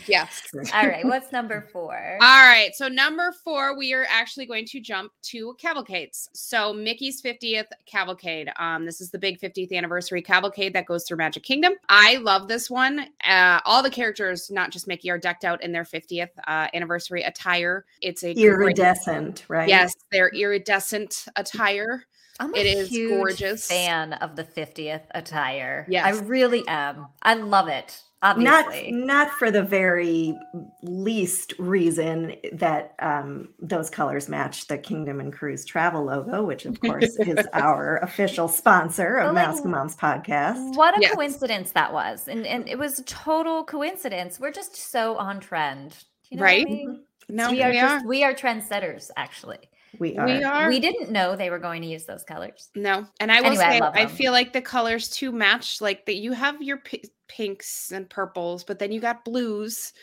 Yes. 0.07 0.41
All 0.73 0.87
right, 0.87 1.03
what's 1.05 1.31
number 1.31 1.67
four? 1.71 2.17
All 2.21 2.47
right. 2.47 2.71
So 2.75 2.87
number 2.87 3.33
four, 3.43 3.77
we 3.77 3.93
are 3.93 4.05
actually 4.09 4.45
going 4.45 4.65
to 4.67 4.79
jump 4.79 5.11
to 5.23 5.55
cavalcades. 5.59 6.29
So 6.33 6.73
Mickey's 6.73 7.21
50th 7.21 7.65
cavalcade. 7.85 8.49
Um, 8.57 8.85
this 8.85 9.01
is 9.01 9.11
the 9.11 9.19
big 9.19 9.39
50th 9.39 9.71
anniversary 9.73 10.21
cavalcade 10.21 10.73
that 10.73 10.85
goes 10.85 11.05
through 11.07 11.17
Magic 11.17 11.43
Kingdom. 11.43 11.73
I 11.89 12.17
love 12.17 12.47
this 12.47 12.69
one. 12.69 13.07
Uh, 13.27 13.59
all 13.65 13.81
the 13.83 13.89
characters, 13.89 14.49
not 14.51 14.71
just 14.71 14.87
Mickey, 14.87 15.09
are 15.09 15.17
decked 15.17 15.45
out 15.45 15.63
in 15.63 15.71
their 15.71 15.83
50th 15.83 16.29
uh, 16.47 16.67
anniversary 16.73 17.23
attire. 17.23 17.85
It's 18.01 18.23
a 18.23 18.33
great- 18.33 18.43
Iridescent, 18.45 19.45
right? 19.47 19.67
Yes, 19.69 19.93
their 20.11 20.29
iridescent 20.29 21.25
attire. 21.35 22.03
I'm 22.39 22.53
a 22.53 22.57
It 22.57 22.65
is 22.65 22.89
huge 22.89 23.11
gorgeous. 23.11 23.67
fan 23.67 24.13
of 24.13 24.35
the 24.35 24.43
50th 24.43 25.03
attire. 25.11 25.85
Yes. 25.87 26.05
I 26.05 26.19
really 26.25 26.67
am. 26.67 27.07
I 27.21 27.35
love 27.35 27.69
it. 27.69 28.01
Not 28.37 28.65
Obviously. 28.67 28.91
not 28.91 29.29
for 29.31 29.51
the 29.51 29.61
very 29.63 30.37
least 30.81 31.53
reason 31.59 32.35
that 32.53 32.95
um, 32.99 33.49
those 33.59 33.89
colors 33.89 34.27
match 34.29 34.67
the 34.67 34.77
Kingdom 34.77 35.19
and 35.19 35.31
Cruise 35.31 35.65
Travel 35.65 36.05
logo, 36.05 36.43
which 36.43 36.65
of 36.65 36.79
course 36.79 37.15
is 37.19 37.45
our 37.53 37.97
official 37.97 38.47
sponsor 38.47 39.17
of 39.17 39.27
But, 39.29 39.35
like, 39.35 39.47
Mouse 39.47 39.65
Moms 39.65 39.95
podcast. 39.95 40.75
what 40.75 40.97
a 40.97 41.01
Yes. 41.01 41.13
coincidence 41.13 41.71
that 41.71 41.93
was. 41.93 42.27
And 42.27 42.45
and 42.47 42.67
it 42.67 42.77
was 42.79 42.99
a 42.99 43.03
total 43.03 43.63
coincidence. 43.63 44.39
We're 44.39 44.51
just 44.51 44.75
so 44.75 45.17
on 45.17 45.39
trend. 45.39 45.95
You 46.29 46.37
know 46.37 46.43
what 46.43 46.49
I 46.49 46.53
Right? 46.55 46.65
mean? 46.65 47.03
No, 47.29 47.49
we 47.49 47.57
we 47.57 47.63
are 47.63 47.69
are. 47.69 47.73
just 47.73 48.05
we 48.05 48.23
are 48.23 48.33
trendsetters, 48.33 49.09
actually. 49.17 49.59
We 49.99 50.17
are. 50.17 50.25
We 50.25 50.43
are. 50.43 50.69
We 50.69 50.79
didn't 50.79 51.11
know 51.11 51.35
they 51.35 51.49
were 51.49 51.59
going 51.59 51.81
to 51.81 51.87
use 51.87 52.05
those 52.05 52.23
colors. 52.23 52.69
No, 52.75 53.05
and 53.19 53.31
I 53.31 53.41
will 53.41 53.47
Anyway, 53.47 53.63
say, 53.63 53.79
love 53.79 53.95
I, 53.95 54.05
feel 54.07 54.31
like 54.31 54.53
the 54.53 54.61
colors 54.61 55.09
too 55.09 55.31
match. 55.31 55.81
Like 55.81 56.05
that, 56.05 56.15
you 56.15 56.31
have 56.33 56.61
your 56.61 56.77
pi- 56.77 57.03
pinks 57.27 57.91
and 57.91 58.09
purples, 58.09 58.63
but 58.63 58.79
then 58.79 58.91
you 58.91 58.99
got 58.99 59.25
blues 59.25 59.93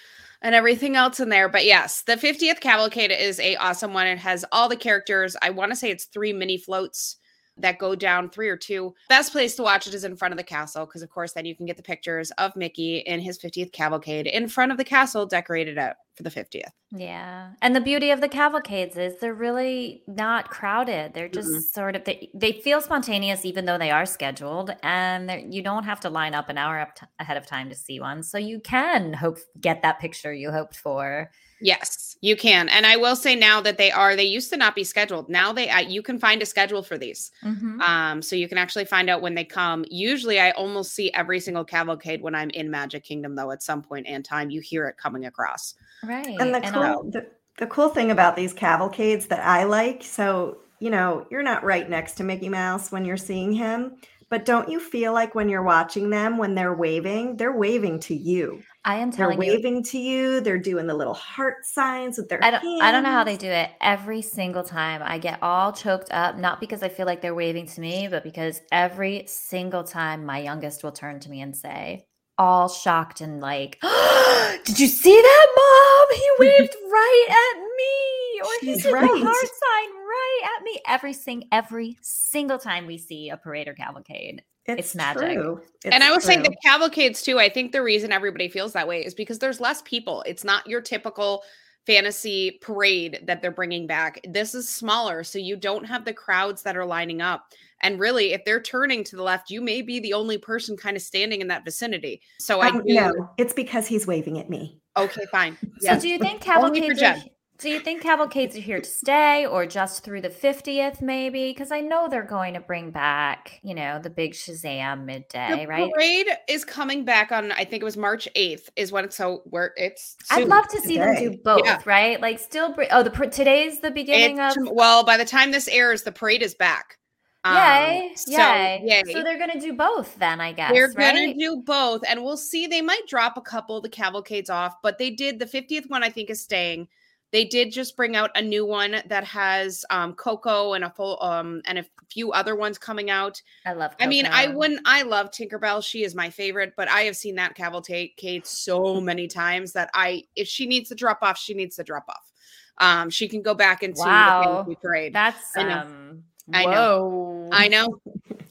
and 0.42 0.54
everything 0.54 0.96
else 0.96 1.20
in 1.20 1.28
there. 1.28 1.48
But 1.48 1.64
yes, 1.64 2.02
the 2.02 2.16
50th 2.16 2.60
Cavalcade 2.60 3.12
is 3.12 3.38
a 3.40 3.56
awesome 3.56 3.94
one. 3.94 4.06
It 4.06 4.18
has 4.18 4.44
all 4.52 4.68
the 4.68 4.76
characters. 4.76 5.36
I 5.40 5.50
want 5.50 5.70
to 5.72 5.76
say 5.76 5.90
it's 5.90 6.06
three 6.06 6.32
mini 6.32 6.58
floats 6.58 7.16
that 7.58 7.78
go 7.78 7.94
down 7.94 8.30
three 8.30 8.48
or 8.48 8.56
two. 8.56 8.94
Best 9.08 9.32
place 9.32 9.54
to 9.56 9.62
watch 9.62 9.86
it 9.86 9.94
is 9.94 10.04
in 10.04 10.16
front 10.16 10.32
of 10.32 10.38
the 10.38 10.44
castle 10.44 10.86
because, 10.86 11.02
of 11.02 11.10
course, 11.10 11.32
then 11.32 11.44
you 11.44 11.54
can 11.54 11.66
get 11.66 11.76
the 11.76 11.82
pictures 11.82 12.30
of 12.32 12.56
Mickey 12.56 12.98
in 12.98 13.20
his 13.20 13.38
50th 13.38 13.72
Cavalcade 13.72 14.26
in 14.26 14.48
front 14.48 14.72
of 14.72 14.78
the 14.78 14.84
castle, 14.84 15.26
decorated 15.26 15.78
out 15.78 15.96
for 16.14 16.22
the 16.22 16.30
50th. 16.30 16.70
Yeah. 16.90 17.52
And 17.62 17.74
the 17.74 17.80
beauty 17.80 18.10
of 18.10 18.20
the 18.20 18.28
cavalcades 18.28 18.96
is 18.96 19.18
they're 19.18 19.34
really 19.34 20.02
not 20.06 20.50
crowded. 20.50 21.14
They're 21.14 21.28
just 21.28 21.74
sort 21.74 21.96
of 21.96 22.04
they, 22.04 22.30
they 22.34 22.52
feel 22.52 22.80
spontaneous 22.80 23.44
even 23.44 23.64
though 23.64 23.78
they 23.78 23.90
are 23.90 24.04
scheduled 24.04 24.74
and 24.82 25.52
you 25.52 25.62
don't 25.62 25.84
have 25.84 26.00
to 26.00 26.10
line 26.10 26.34
up 26.34 26.50
an 26.50 26.58
hour 26.58 26.78
up 26.80 26.96
t- 26.96 27.06
ahead 27.18 27.38
of 27.38 27.46
time 27.46 27.70
to 27.70 27.74
see 27.74 27.98
one. 27.98 28.22
So 28.22 28.36
you 28.36 28.60
can 28.60 29.14
hope 29.14 29.38
get 29.58 29.82
that 29.82 30.00
picture 30.00 30.32
you 30.32 30.50
hoped 30.50 30.76
for. 30.76 31.30
Yes, 31.62 32.16
you 32.20 32.36
can. 32.36 32.68
And 32.68 32.86
I 32.86 32.96
will 32.96 33.16
say 33.16 33.34
now 33.34 33.60
that 33.60 33.78
they 33.78 33.90
are, 33.90 34.16
they 34.16 34.24
used 34.24 34.50
to 34.50 34.56
not 34.56 34.74
be 34.74 34.84
scheduled. 34.84 35.28
Now 35.28 35.52
they, 35.52 35.68
uh, 35.70 35.80
you 35.80 36.02
can 36.02 36.18
find 36.18 36.42
a 36.42 36.46
schedule 36.46 36.82
for 36.82 36.98
these. 36.98 37.30
Mhm. 37.42 37.80
Um, 37.80 38.22
so 38.22 38.36
you 38.36 38.48
can 38.48 38.58
actually 38.58 38.84
find 38.84 39.08
out 39.08 39.22
when 39.22 39.34
they 39.34 39.44
come. 39.44 39.84
Usually, 39.90 40.40
I 40.40 40.50
almost 40.52 40.94
see 40.94 41.12
every 41.12 41.40
single 41.40 41.64
cavalcade 41.64 42.22
when 42.22 42.34
I'm 42.34 42.50
in 42.50 42.70
Magic 42.70 43.04
Kingdom, 43.04 43.34
though. 43.34 43.50
At 43.50 43.62
some 43.62 43.82
point 43.82 44.06
in 44.06 44.22
time, 44.22 44.50
you 44.50 44.60
hear 44.60 44.86
it 44.86 44.96
coming 44.96 45.26
across. 45.26 45.74
Right. 46.04 46.36
And 46.40 46.54
the 46.54 46.64
And 46.64 46.74
cool 46.74 47.10
the, 47.10 47.26
the 47.58 47.66
cool 47.66 47.88
thing 47.88 48.10
about 48.10 48.36
these 48.36 48.52
cavalcades 48.52 49.26
that 49.26 49.40
I 49.46 49.64
like, 49.64 50.02
so 50.02 50.58
you 50.82 50.90
know, 50.90 51.24
you're 51.30 51.44
not 51.44 51.62
right 51.62 51.88
next 51.88 52.14
to 52.14 52.24
Mickey 52.24 52.48
Mouse 52.48 52.90
when 52.90 53.04
you're 53.04 53.16
seeing 53.16 53.52
him, 53.52 53.98
but 54.28 54.44
don't 54.44 54.68
you 54.68 54.80
feel 54.80 55.12
like 55.12 55.32
when 55.32 55.48
you're 55.48 55.62
watching 55.62 56.10
them, 56.10 56.38
when 56.38 56.56
they're 56.56 56.74
waving, 56.74 57.36
they're 57.36 57.56
waving 57.56 58.00
to 58.00 58.16
you. 58.16 58.64
I 58.84 58.96
am 58.96 59.12
telling 59.12 59.38
They're 59.38 59.46
telling 59.46 59.48
you, 59.48 59.56
waving 59.56 59.82
to 59.84 59.98
you. 59.98 60.40
They're 60.40 60.58
doing 60.58 60.86
the 60.86 60.94
little 60.94 61.14
heart 61.14 61.64
signs 61.64 62.18
with 62.18 62.28
their 62.28 62.42
I 62.42 62.50
don't, 62.50 62.82
I 62.82 62.90
don't 62.90 63.04
know 63.04 63.10
how 63.10 63.22
they 63.22 63.36
do 63.36 63.48
it. 63.48 63.70
Every 63.80 64.22
single 64.22 64.64
time 64.64 65.02
I 65.04 65.18
get 65.18 65.38
all 65.40 65.72
choked 65.72 66.10
up, 66.10 66.36
not 66.36 66.58
because 66.58 66.82
I 66.82 66.88
feel 66.88 67.06
like 67.06 67.20
they're 67.20 67.34
waving 67.34 67.66
to 67.66 67.80
me, 67.80 68.08
but 68.08 68.24
because 68.24 68.60
every 68.72 69.24
single 69.26 69.84
time 69.84 70.26
my 70.26 70.38
youngest 70.38 70.82
will 70.82 70.92
turn 70.92 71.20
to 71.20 71.30
me 71.30 71.42
and 71.42 71.56
say, 71.56 72.06
all 72.38 72.68
shocked 72.68 73.20
and 73.20 73.40
like, 73.40 73.78
Did 74.64 74.80
you 74.80 74.88
see 74.88 75.20
that, 75.20 75.46
mom? 75.56 76.18
He 76.18 76.30
waved 76.40 76.76
right 76.90 77.26
at 77.30 77.60
me. 77.60 78.40
Or 78.40 78.50
he 78.60 78.82
did 78.82 78.92
right. 78.92 79.02
the 79.02 79.24
heart 79.24 79.36
sign 79.36 79.94
right 79.94 80.56
at 80.56 80.64
me. 80.64 80.80
Every 80.88 81.12
sing 81.12 81.44
every 81.52 81.98
single 82.00 82.58
time 82.58 82.86
we 82.86 82.98
see 82.98 83.28
a 83.28 83.36
parade 83.36 83.68
or 83.68 83.74
cavalcade. 83.74 84.42
It's 84.66 84.94
magic. 84.94 85.34
true. 85.34 85.60
and 85.84 86.04
I 86.04 86.12
was 86.12 86.24
say 86.24 86.34
true. 86.34 86.44
the 86.44 86.56
cavalcades 86.64 87.22
too. 87.22 87.38
I 87.40 87.48
think 87.48 87.72
the 87.72 87.82
reason 87.82 88.12
everybody 88.12 88.48
feels 88.48 88.72
that 88.74 88.86
way 88.86 89.04
is 89.04 89.14
because 89.14 89.38
there's 89.38 89.60
less 89.60 89.82
people. 89.82 90.22
It's 90.26 90.44
not 90.44 90.66
your 90.66 90.80
typical 90.80 91.42
fantasy 91.86 92.58
parade 92.62 93.20
that 93.26 93.42
they're 93.42 93.50
bringing 93.50 93.88
back. 93.88 94.20
This 94.28 94.54
is 94.54 94.68
smaller, 94.68 95.24
so 95.24 95.38
you 95.38 95.56
don't 95.56 95.84
have 95.84 96.04
the 96.04 96.12
crowds 96.14 96.62
that 96.62 96.76
are 96.76 96.86
lining 96.86 97.20
up. 97.20 97.44
And 97.80 97.98
really, 97.98 98.32
if 98.32 98.44
they're 98.44 98.62
turning 98.62 99.02
to 99.02 99.16
the 99.16 99.22
left, 99.24 99.50
you 99.50 99.60
may 99.60 99.82
be 99.82 99.98
the 99.98 100.12
only 100.12 100.38
person 100.38 100.76
kind 100.76 100.96
of 100.96 101.02
standing 101.02 101.40
in 101.40 101.48
that 101.48 101.64
vicinity. 101.64 102.22
So 102.38 102.60
I 102.60 102.68
Um, 102.68 102.84
do. 102.86 102.94
no, 102.94 103.30
it's 103.38 103.52
because 103.52 103.88
he's 103.88 104.06
waving 104.06 104.38
at 104.38 104.48
me. 104.48 104.78
Okay, 104.96 105.24
fine. 105.32 105.58
So 105.80 105.98
do 105.98 106.08
you 106.08 106.18
think 106.18 106.46
Only 106.48 106.80
for 106.80 106.94
cavalcades 106.94 107.02
are, 107.02 107.14
Jen. 107.14 107.22
Do 107.58 107.68
you 107.70 107.78
think 107.78 108.02
cavalcades 108.02 108.56
are 108.56 108.60
here 108.60 108.80
to 108.80 108.88
stay 108.88 109.46
or 109.46 109.66
just 109.66 110.02
through 110.02 110.20
the 110.20 110.30
50th 110.30 111.00
maybe? 111.00 111.50
Because 111.50 111.70
I 111.70 111.80
know 111.80 112.08
they're 112.08 112.24
going 112.24 112.54
to 112.54 112.60
bring 112.60 112.90
back, 112.90 113.60
you 113.62 113.74
know, 113.74 114.00
the 114.00 114.10
big 114.10 114.32
Shazam 114.32 115.04
midday, 115.04 115.60
the 115.60 115.66
right? 115.68 115.92
parade 115.92 116.26
is 116.48 116.64
coming 116.64 117.04
back 117.04 117.30
on. 117.30 117.52
I 117.52 117.64
think 117.64 117.82
it 117.82 117.84
was 117.84 117.96
March 117.96 118.28
eighth. 118.34 118.68
Is 118.74 118.90
when 118.90 119.04
it's 119.04 119.16
so 119.16 119.42
where 119.44 119.72
it's. 119.76 120.16
I'd 120.30 120.48
love 120.48 120.66
to 120.68 120.80
see 120.80 120.98
them 120.98 121.14
do 121.16 121.38
both, 121.44 121.62
Yeah. 121.64 121.80
right? 121.84 122.20
Like 122.20 122.38
still 122.40 122.72
bring 122.74 122.88
oh 122.90 123.02
the 123.04 123.10
par- 123.10 123.26
today's 123.26 123.80
the 123.80 123.90
beginning 123.92 124.38
It's, 124.38 124.56
of 124.56 124.68
well, 124.72 125.04
by 125.04 125.16
the 125.16 125.24
time 125.24 125.52
this 125.52 125.68
airs, 125.68 126.02
the 126.02 126.12
parade 126.12 126.42
is 126.42 126.54
back. 126.54 126.98
Um, 127.44 127.56
Yay, 127.56 128.12
so, 128.14 128.30
yay. 128.32 128.80
yay. 128.84 129.02
So 129.12 129.22
they're 129.22 129.38
gonna 129.38 129.60
do 129.60 129.72
both 129.72 130.16
then, 130.18 130.40
I 130.40 130.52
guess. 130.52 130.72
They're 130.72 130.92
right? 130.96 131.14
gonna 131.14 131.34
do 131.34 131.62
both, 131.64 132.02
and 132.08 132.22
we'll 132.24 132.36
see. 132.36 132.66
They 132.68 132.82
might 132.82 133.06
drop 133.08 133.36
a 133.36 133.40
couple 133.40 133.76
of 133.76 133.82
the 133.82 133.88
cavalcades 133.88 134.48
off, 134.48 134.76
but 134.82 134.98
they 134.98 135.10
did 135.10 135.38
the 135.38 135.46
50th 135.46 135.88
one. 135.90 136.02
I 136.04 136.08
think 136.08 136.30
is 136.30 136.40
staying. 136.40 136.88
They 137.32 137.44
did 137.44 137.72
just 137.72 137.96
bring 137.96 138.14
out 138.14 138.30
a 138.34 138.42
new 138.42 138.66
one 138.66 138.96
that 139.06 139.24
has 139.24 139.84
um, 139.90 140.14
Coco 140.14 140.74
and 140.74 140.84
a 140.84 140.90
full 140.90 141.20
um 141.22 141.62
and 141.66 141.78
a 141.78 141.84
few 142.10 142.30
other 142.32 142.54
ones 142.54 142.76
coming 142.76 143.08
out. 143.08 143.40
I 143.64 143.72
love 143.72 143.94
I 143.98 144.06
mean, 144.06 144.26
I 144.26 144.48
wouldn't. 144.48 144.80
I 144.84 145.02
love 145.02 145.30
Tinkerbell. 145.30 145.82
She 145.82 146.04
is 146.04 146.14
my 146.14 146.28
favorite, 146.28 146.74
but 146.76 146.88
I 146.88 147.02
have 147.02 147.16
seen 147.16 147.36
that 147.36 147.54
cavalcade 147.54 148.46
so 148.46 149.00
many 149.00 149.26
times 149.28 149.72
that 149.72 149.90
I, 149.94 150.24
if 150.36 150.46
she 150.46 150.66
needs 150.66 150.90
to 150.90 150.94
drop 150.94 151.18
off, 151.22 151.38
she 151.38 151.54
needs 151.54 151.76
to 151.76 151.82
drop 151.82 152.04
off. 152.08 152.30
Um, 152.78 153.10
she 153.10 153.28
can 153.28 153.42
go 153.42 153.54
back 153.54 153.82
into 153.82 154.00
Wow. 154.00 154.64
the. 154.66 155.10
That's 155.12 155.56
I 155.56 155.62
know. 155.64 155.78
um 155.78 156.24
I 156.52 156.64
know. 156.66 157.48
I 157.52 157.68
know, 157.68 158.00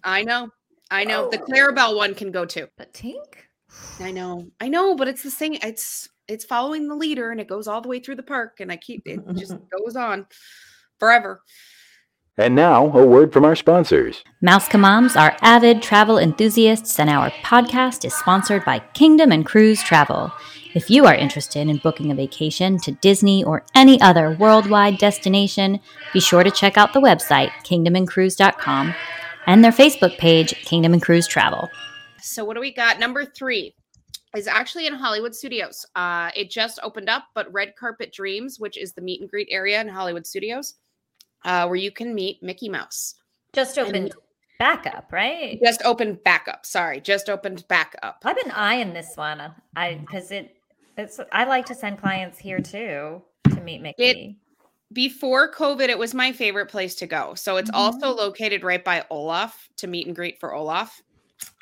I 0.03 0.23
know, 0.23 0.49
I 0.89 1.03
know. 1.03 1.29
The 1.29 1.39
Oh. 1.39 1.45
Clarabelle 1.45 1.95
one 1.97 2.15
can 2.15 2.31
go 2.31 2.45
too. 2.45 2.67
But 2.77 2.93
Tink? 2.93 3.35
I 3.99 4.11
know, 4.11 4.47
I 4.59 4.69
know, 4.69 4.95
but 4.95 5.07
it's 5.07 5.23
the 5.23 5.31
same. 5.31 5.53
It's 5.61 6.09
it's 6.31 6.45
following 6.45 6.87
the 6.87 6.95
leader, 6.95 7.31
and 7.31 7.41
it 7.41 7.47
goes 7.47 7.67
all 7.67 7.81
the 7.81 7.89
way 7.89 7.99
through 7.99 8.15
the 8.15 8.23
park, 8.23 8.59
and 8.59 8.71
I 8.71 8.77
keep 8.77 9.07
it 9.07 9.19
just 9.35 9.55
goes 9.77 9.95
on 9.95 10.25
forever. 10.97 11.41
And 12.37 12.55
now, 12.55 12.85
a 12.97 13.05
word 13.05 13.33
from 13.33 13.43
our 13.43 13.57
sponsors. 13.57 14.23
Mouse 14.41 14.73
Moms 14.73 15.17
are 15.17 15.35
avid 15.41 15.81
travel 15.81 16.17
enthusiasts, 16.17 16.97
and 16.99 17.09
our 17.09 17.29
podcast 17.43 18.05
is 18.05 18.13
sponsored 18.13 18.63
by 18.63 18.79
Kingdom 18.79 19.31
and 19.31 19.45
Cruise 19.45 19.83
Travel. 19.83 20.31
If 20.73 20.89
you 20.89 21.05
are 21.05 21.13
interested 21.13 21.67
in 21.67 21.81
booking 21.83 22.09
a 22.09 22.15
vacation 22.15 22.77
to 22.79 22.93
Disney 22.93 23.43
or 23.43 23.65
any 23.75 23.99
other 23.99 24.37
worldwide 24.39 24.97
destination, 24.97 25.81
be 26.13 26.21
sure 26.21 26.43
to 26.43 26.49
check 26.49 26.77
out 26.77 26.93
the 26.93 27.01
website, 27.01 27.49
kingdomandcruise.com, 27.65 28.95
and 29.45 29.63
their 29.63 29.73
Facebook 29.73 30.17
page, 30.17 30.55
Kingdom 30.63 30.93
and 30.93 31.01
Cruise 31.01 31.27
Travel. 31.27 31.69
So 32.21 32.45
what 32.45 32.53
do 32.53 32.61
we 32.61 32.73
got? 32.73 32.99
Number 32.99 33.25
three 33.25 33.75
is 34.35 34.47
actually 34.47 34.87
in 34.87 34.93
Hollywood 34.93 35.35
Studios. 35.35 35.85
Uh, 35.95 36.31
it 36.35 36.49
just 36.49 36.79
opened 36.83 37.09
up, 37.09 37.25
but 37.33 37.51
Red 37.51 37.75
Carpet 37.75 38.13
Dreams, 38.13 38.59
which 38.59 38.77
is 38.77 38.93
the 38.93 39.01
meet 39.01 39.21
and 39.21 39.29
greet 39.29 39.47
area 39.51 39.81
in 39.81 39.87
Hollywood 39.87 40.25
Studios, 40.25 40.75
uh, 41.43 41.65
where 41.65 41.75
you 41.75 41.91
can 41.91 42.15
meet 42.15 42.41
Mickey 42.41 42.69
Mouse. 42.69 43.15
Just 43.53 43.77
opened 43.77 44.13
back 44.59 44.85
up, 44.87 45.11
right? 45.11 45.59
Just 45.63 45.81
opened 45.83 46.23
back 46.23 46.47
up. 46.47 46.65
Sorry, 46.65 47.01
just 47.01 47.29
opened 47.29 47.67
back 47.67 47.95
up. 48.03 48.21
I've 48.23 48.41
been 48.41 48.51
eyeing 48.51 48.93
this 48.93 49.13
one. 49.15 49.41
I 49.75 49.95
because 49.95 50.31
it 50.31 50.55
it's 50.97 51.19
I 51.31 51.43
like 51.45 51.65
to 51.65 51.75
send 51.75 51.99
clients 51.99 52.37
here 52.37 52.59
too 52.59 53.21
to 53.49 53.61
meet 53.61 53.81
Mickey. 53.81 54.37
Before 54.93 55.51
COVID, 55.51 55.87
it 55.87 55.97
was 55.97 56.13
my 56.13 56.33
favorite 56.33 56.67
place 56.67 56.95
to 56.95 57.07
go. 57.07 57.33
So 57.35 57.55
it's 57.55 57.69
also 57.73 58.13
located 58.13 58.63
right 58.63 58.83
by 58.83 59.05
Olaf 59.09 59.69
to 59.77 59.87
meet 59.87 60.05
and 60.05 60.15
greet 60.15 60.37
for 60.37 60.53
Olaf. 60.53 61.01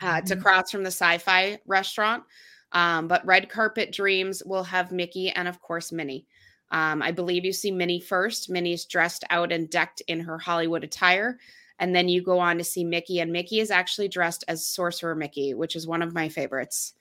Uh, 0.01 0.19
it's 0.21 0.31
across 0.31 0.71
from 0.71 0.83
the 0.83 0.87
sci-fi 0.87 1.59
restaurant. 1.67 2.23
Um, 2.71 3.07
but 3.07 3.25
Red 3.25 3.49
Carpet 3.49 3.91
Dreams 3.91 4.43
will 4.45 4.63
have 4.63 4.91
Mickey 4.91 5.29
and 5.29 5.47
of 5.47 5.61
course 5.61 5.91
Minnie. 5.91 6.25
Um, 6.71 7.01
I 7.01 7.11
believe 7.11 7.45
you 7.45 7.53
see 7.53 7.71
Minnie 7.71 7.99
first. 7.99 8.49
Minnie's 8.49 8.85
dressed 8.85 9.23
out 9.31 9.51
and 9.51 9.69
decked 9.69 10.01
in 10.07 10.19
her 10.21 10.37
Hollywood 10.37 10.83
attire. 10.83 11.39
And 11.79 11.95
then 11.95 12.09
you 12.09 12.21
go 12.21 12.39
on 12.39 12.57
to 12.57 12.63
see 12.63 12.83
Mickey, 12.83 13.21
and 13.21 13.31
Mickey 13.31 13.59
is 13.61 13.71
actually 13.71 14.09
dressed 14.09 14.43
as 14.49 14.67
Sorcerer 14.67 15.15
Mickey, 15.15 15.53
which 15.53 15.75
is 15.77 15.87
one 15.87 16.01
of 16.01 16.13
my 16.13 16.27
favorites. 16.29 16.93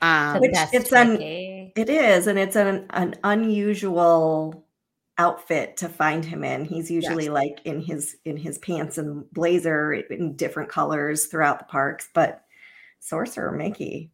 Um, 0.00 0.40
Which 0.40 0.52
it's 0.72 0.92
un- 0.92 1.12
Mickey. 1.12 1.72
It 1.76 1.88
is, 1.90 2.26
and 2.26 2.38
it's 2.38 2.56
an 2.56 2.86
an 2.90 3.14
unusual 3.22 4.64
outfit 5.18 5.76
to 5.76 5.88
find 5.88 6.24
him 6.24 6.42
in. 6.42 6.64
He's 6.64 6.90
usually 6.90 7.24
Yes. 7.24 7.32
like 7.32 7.60
in 7.64 7.80
his 7.80 8.16
in 8.24 8.36
his 8.36 8.58
pants 8.58 8.98
and 8.98 9.30
blazer 9.30 9.92
in 9.92 10.34
different 10.36 10.68
colors 10.70 11.26
throughout 11.26 11.58
the 11.60 11.64
parks, 11.66 12.08
but 12.14 12.44
Sorcerer 13.00 13.52
Mickey, 13.52 14.10
it's 14.10 14.13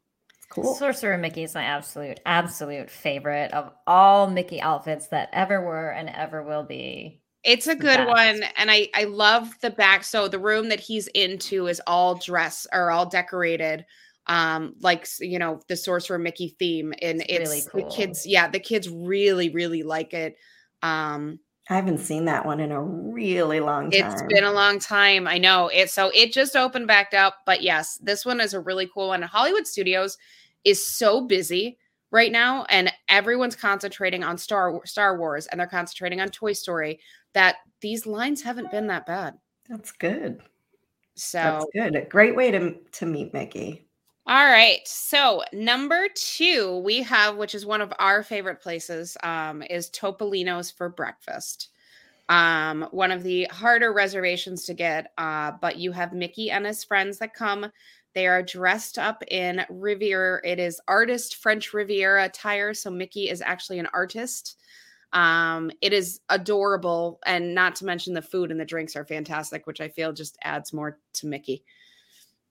cool. 0.51 0.75
Sorcerer 0.75 1.17
Mickey 1.17 1.43
is 1.43 1.55
my 1.55 1.63
absolute, 1.65 2.21
absolute 2.27 2.91
favorite 2.91 3.53
of 3.53 3.71
all 3.87 4.29
Mickey 4.29 4.61
outfits 4.61 5.09
that 5.09 5.31
ever 5.33 5.65
were 5.65 5.91
and 5.91 6.09
ever 6.11 6.43
will 6.43 6.65
be. 6.65 7.23
It's 7.43 7.67
a 7.67 7.75
good 7.75 7.97
best. 7.97 8.09
one, 8.09 8.43
and 8.57 8.71
I 8.71 8.89
I 8.95 9.05
love 9.05 9.49
the 9.63 9.71
back. 9.71 10.05
So 10.05 10.29
the 10.29 10.39
room 10.39 10.69
that 10.69 10.81
he's 10.81 11.07
into 11.09 11.69
is 11.69 11.81
all 11.87 12.17
dress 12.17 12.67
or 12.71 12.91
all 12.91 13.07
decorated, 13.09 13.87
um, 14.27 14.75
like 14.81 15.07
you 15.21 15.39
know 15.39 15.61
the 15.67 15.77
Sorcerer 15.77 16.19
Mickey 16.19 16.55
theme, 16.59 16.93
and 17.01 17.23
It's 17.27 17.49
really 17.49 17.63
cool. 17.71 17.89
the 17.89 17.97
kids. 17.97 18.27
Yeah, 18.27 18.49
the 18.49 18.61
kids 18.61 18.91
really 18.91 19.49
really 19.49 19.83
like 19.83 20.13
it. 20.13 20.37
Um, 20.83 21.39
I 21.71 21.77
haven't 21.77 21.99
seen 21.99 22.25
that 22.27 22.45
one 22.45 22.59
in 22.61 22.73
a 22.73 22.83
really 22.83 23.61
long 23.61 23.91
time. 23.91 24.11
it's 24.11 24.23
been 24.29 24.45
a 24.45 24.53
long 24.53 24.79
time. 24.81 25.27
I 25.29 25.39
know 25.39 25.69
it. 25.69 25.89
So 25.89 26.11
it 26.13 26.33
just 26.33 26.57
opened 26.57 26.89
back 26.89 27.15
up, 27.15 27.37
but 27.47 27.63
yes, 27.63 27.97
this 28.03 28.27
one 28.27 28.41
is 28.41 28.53
a 28.55 28.61
really 28.61 28.91
cool 28.93 29.09
one. 29.09 29.23
Hollywood 29.23 29.67
Studios 29.69 30.19
is 30.65 30.85
so 30.85 31.21
busy 31.21 31.79
right 32.11 32.33
now, 32.33 32.65
and 32.69 32.93
everyone's 33.09 33.57
concentrating 33.57 34.25
on 34.25 34.39
Star 34.39 34.81
Star 34.85 35.19
Wars, 35.19 35.47
and 35.47 35.59
they're 35.59 35.67
concentrating 35.67 36.21
on 36.21 36.29
Toy 36.29 36.53
Story. 36.53 37.01
That 37.33 37.57
these 37.81 38.07
lines 38.07 38.43
haven't 38.43 38.71
been 38.71 38.89
that 38.89 39.07
bad. 39.07 39.35
That's 39.69 39.93
good. 39.93 40.43
So 41.15 41.39
That's 41.39 41.67
good. 41.75 41.97
A 41.97 42.05
great 42.07 42.35
way 42.35 42.51
to 42.51 42.75
to 42.93 43.07
meet 43.07 43.33
Mickey. 43.33 43.87
All 44.27 44.45
right. 44.45 44.81
So 44.87 45.43
number 45.53 46.07
two, 46.15 46.79
we 46.85 47.03
have, 47.03 47.37
which 47.37 47.55
is 47.55 47.67
one 47.67 47.81
of 47.81 47.93
our 47.99 48.23
favorite 48.23 48.61
places, 48.61 49.17
um, 49.25 49.63
is 49.69 49.91
Topolino's 49.91 50.71
for 50.71 50.89
breakfast. 50.89 51.71
Um, 52.29 52.87
one 52.93 53.11
of 53.11 53.25
the 53.25 53.49
harder 53.51 53.93
reservations 53.93 54.65
to 54.67 54.75
get, 54.75 55.13
uh, 55.19 55.53
but 55.61 55.79
you 55.79 55.91
have 55.91 56.13
Mickey 56.13 56.53
and 56.53 56.65
his 56.65 56.85
friends 56.85 57.19
that 57.19 57.35
come. 57.35 57.73
They 58.15 58.27
are 58.27 58.43
dressed 58.43 58.99
up 58.99 59.23
in 59.29 59.65
Riviera. 59.71 60.41
It 60.45 60.59
is 60.59 60.81
artist 60.89 61.37
French 61.37 61.73
Riviera 61.73 62.25
attire. 62.25 62.75
So 62.75 62.91
Mickey 62.91 63.29
is 63.29 63.41
actually 63.41 63.79
an 63.79 63.89
artist. 63.93 64.57
Um, 65.13 65.71
it 65.81 65.93
is 65.93 66.21
adorable, 66.29 67.19
and 67.27 67.55
not 67.55 67.75
to 67.77 67.85
mention 67.85 68.15
the 68.15 68.23
food 68.23 68.51
and 68.53 68.61
the 68.61 68.65
drinks 68.65 68.95
are 68.95 69.05
fantastic, 69.05 69.67
which 69.67 69.81
I 69.81 69.89
feel 69.89 70.13
just 70.13 70.37
adds 70.43 70.73
more 70.73 70.99
to 71.15 71.27
Mickey. 71.27 71.65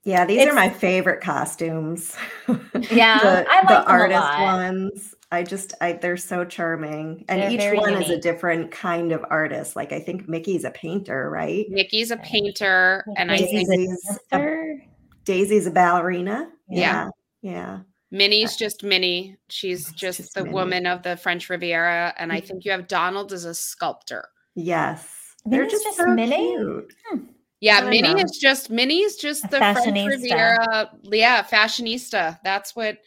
Yeah, 0.04 0.26
these 0.26 0.42
It's- 0.42 0.52
are 0.52 0.56
my 0.56 0.70
favorite 0.70 1.22
costumes. 1.22 2.16
Yeah, 2.92 3.20
the, 3.20 3.46
I 3.50 3.56
like 3.60 3.68
the 3.68 3.74
them 3.74 3.84
a 3.84 3.86
artist 3.88 4.20
lot. 4.22 4.42
ones. 4.42 5.16
I 5.32 5.44
just, 5.44 5.74
I 5.82 5.94
they're 5.94 6.18
so 6.18 6.44
charming, 6.46 7.26
and 7.28 7.42
They're 7.42 7.52
each 7.52 7.60
very 7.60 7.78
one 7.78 8.02
is 8.02 8.10
a 8.10 8.18
different 8.18 8.72
kind 8.72 9.12
of 9.12 9.24
artist. 9.30 9.76
Like 9.76 9.92
I 9.92 10.00
think 10.00 10.28
Mickey's 10.28 10.64
a 10.64 10.72
painter, 10.72 11.30
right? 11.30 11.66
Mickey's 11.70 12.10
a 12.10 12.18
painter, 12.18 13.06
and 13.18 13.32
I 13.32 13.38
think 13.38 13.68
a 13.70 13.76
Daisy's 13.76 14.20
a, 14.32 14.38
dancer. 14.40 14.59
Daisy's 15.24 15.68
a 15.68 15.72
ballerina. 15.72 16.50
Yeah. 16.70 17.10
Yeah, 17.42 17.52
yeah. 17.52 17.80
Minnie's 18.12 18.56
just 18.56 18.84
Minnie. 18.84 19.38
She's 19.50 19.92
just, 19.92 20.20
just 20.20 20.34
the 20.34 20.42
Minnie. 20.42 20.54
woman 20.54 20.86
of 20.88 21.04
the 21.04 21.16
French 21.18 21.50
Riviera. 21.50 22.14
And 22.18 22.32
I 22.32 22.40
think 22.40 22.66
you 22.66 22.72
have 22.72 22.88
Donald 22.88 23.32
as 23.34 23.46
a 23.46 23.54
sculptor. 23.54 24.30
Yes. 24.56 25.36
They're 25.46 25.60
Minnie's 25.62 25.72
just, 25.74 25.84
just 25.84 25.98
so 25.98 26.08
Minnie? 26.08 26.56
cute. 26.56 26.94
Yeah, 27.62 27.82
Minnie 27.82 28.14
know. 28.14 28.24
is 28.24 28.38
just 28.42 28.70
Minnie's 28.70 29.16
just 29.16 29.46
A 29.46 29.50
the 29.50 29.58
French. 29.58 30.08
Riviera. 30.08 30.92
Yeah, 31.04 31.44
fashionista. 31.44 32.40
That's 32.44 32.76
what 32.76 33.00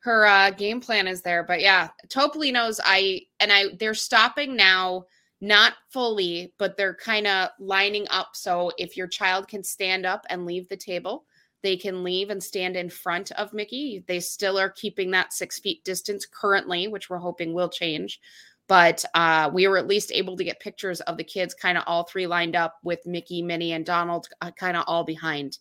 her 0.00 0.26
uh, 0.26 0.50
game 0.50 0.80
plan 0.80 1.08
is 1.08 1.22
there. 1.22 1.42
But 1.42 1.60
yeah, 1.60 1.88
Topolino's 2.08 2.80
I 2.84 3.22
and 3.40 3.50
I 3.50 3.68
they're 3.80 3.94
stopping 3.94 4.54
now, 4.54 5.06
not 5.40 5.72
fully, 5.90 6.52
but 6.58 6.76
they're 6.76 6.94
kind 6.94 7.26
of 7.26 7.48
lining 7.58 8.06
up. 8.10 8.30
So 8.34 8.70
if 8.78 8.96
your 8.96 9.06
child 9.06 9.48
can 9.48 9.64
stand 9.64 10.04
up 10.04 10.26
and 10.28 10.44
leave 10.44 10.68
the 10.68 10.76
table, 10.76 11.24
they 11.64 11.76
can 11.78 12.04
leave 12.04 12.28
and 12.28 12.42
stand 12.42 12.76
in 12.76 12.90
front 12.90 13.32
of 13.32 13.54
Mickey. 13.54 14.04
They 14.06 14.20
still 14.20 14.58
are 14.58 14.68
keeping 14.68 15.10
that 15.10 15.32
six 15.32 15.58
feet 15.58 15.82
distance 15.82 16.26
currently, 16.26 16.88
which 16.88 17.08
we're 17.08 17.16
hoping 17.16 17.54
will 17.54 17.70
change. 17.70 18.20
But 18.68 19.02
uh, 19.14 19.50
we 19.52 19.66
were 19.66 19.78
at 19.78 19.88
least 19.88 20.12
able 20.12 20.36
to 20.36 20.44
get 20.44 20.60
pictures 20.60 21.00
of 21.00 21.16
the 21.16 21.24
kids, 21.24 21.54
kind 21.54 21.78
of 21.78 21.84
all 21.86 22.04
three 22.04 22.26
lined 22.26 22.54
up 22.54 22.76
with 22.84 23.06
Mickey, 23.06 23.40
Minnie, 23.40 23.72
and 23.72 23.84
Donald, 23.84 24.28
uh, 24.42 24.50
kind 24.50 24.76
of 24.76 24.84
all 24.86 25.04
behind. 25.04 25.56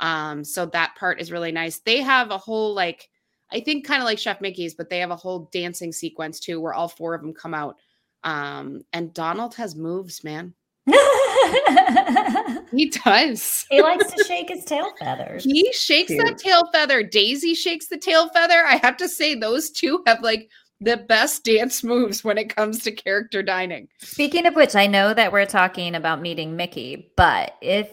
Um, 0.00 0.44
so 0.44 0.66
that 0.66 0.96
part 0.96 1.18
is 1.18 1.32
really 1.32 1.50
nice. 1.50 1.78
They 1.78 2.02
have 2.02 2.30
a 2.30 2.38
whole 2.38 2.74
like, 2.74 3.08
I 3.50 3.60
think 3.60 3.86
kind 3.86 4.02
of 4.02 4.06
like 4.06 4.18
Chef 4.18 4.42
Mickey's, 4.42 4.74
but 4.74 4.90
they 4.90 4.98
have 4.98 5.10
a 5.10 5.16
whole 5.16 5.48
dancing 5.50 5.92
sequence 5.92 6.40
too, 6.40 6.60
where 6.60 6.74
all 6.74 6.88
four 6.88 7.14
of 7.14 7.22
them 7.22 7.32
come 7.32 7.54
out. 7.54 7.76
Um, 8.22 8.82
and 8.92 9.14
Donald 9.14 9.54
has 9.54 9.74
moves, 9.74 10.22
man. 10.22 10.52
He 12.70 12.90
does. 12.90 13.66
he 13.70 13.80
likes 13.80 14.12
to 14.12 14.24
shake 14.24 14.50
his 14.50 14.64
tail 14.64 14.92
feathers. 14.98 15.44
He 15.44 15.72
shakes 15.72 16.12
that 16.16 16.38
tail 16.38 16.68
feather. 16.72 17.02
Daisy 17.02 17.54
shakes 17.54 17.88
the 17.88 17.96
tail 17.96 18.28
feather. 18.28 18.64
I 18.66 18.76
have 18.76 18.96
to 18.98 19.08
say, 19.08 19.34
those 19.34 19.70
two 19.70 20.02
have 20.06 20.22
like 20.22 20.50
the 20.80 20.96
best 20.96 21.44
dance 21.44 21.82
moves 21.82 22.22
when 22.22 22.38
it 22.38 22.54
comes 22.54 22.82
to 22.84 22.92
character 22.92 23.42
dining. 23.42 23.88
Speaking 23.98 24.46
of 24.46 24.54
which, 24.54 24.76
I 24.76 24.86
know 24.86 25.12
that 25.14 25.32
we're 25.32 25.46
talking 25.46 25.94
about 25.94 26.20
meeting 26.20 26.56
Mickey, 26.56 27.10
but 27.16 27.56
if 27.60 27.90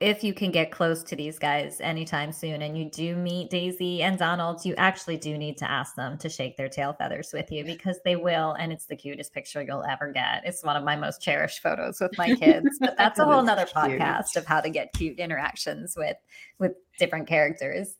if 0.00 0.24
you 0.24 0.32
can 0.32 0.50
get 0.50 0.70
close 0.70 1.02
to 1.02 1.14
these 1.14 1.38
guys 1.38 1.78
anytime 1.78 2.32
soon 2.32 2.62
and 2.62 2.76
you 2.76 2.86
do 2.86 3.14
meet 3.14 3.50
Daisy 3.50 4.02
and 4.02 4.18
Donald, 4.18 4.64
you 4.64 4.74
actually 4.78 5.18
do 5.18 5.36
need 5.36 5.58
to 5.58 5.70
ask 5.70 5.94
them 5.94 6.16
to 6.18 6.30
shake 6.30 6.56
their 6.56 6.70
tail 6.70 6.94
feathers 6.94 7.30
with 7.34 7.52
you 7.52 7.64
because 7.64 7.98
they 8.02 8.16
will, 8.16 8.52
and 8.52 8.72
it's 8.72 8.86
the 8.86 8.96
cutest 8.96 9.34
picture 9.34 9.62
you'll 9.62 9.84
ever 9.84 10.10
get. 10.10 10.40
It's 10.46 10.64
one 10.64 10.76
of 10.76 10.84
my 10.84 10.96
most 10.96 11.20
cherished 11.20 11.60
photos 11.60 12.00
with 12.00 12.16
my 12.16 12.34
kids. 12.34 12.78
But 12.80 12.96
that's 12.96 13.18
a 13.18 13.24
whole 13.26 13.42
nother 13.42 13.66
cute. 13.66 14.00
podcast 14.00 14.36
of 14.36 14.46
how 14.46 14.62
to 14.62 14.70
get 14.70 14.94
cute 14.94 15.18
interactions 15.18 15.94
with 15.96 16.16
with 16.58 16.72
different 16.98 17.28
characters. 17.28 17.96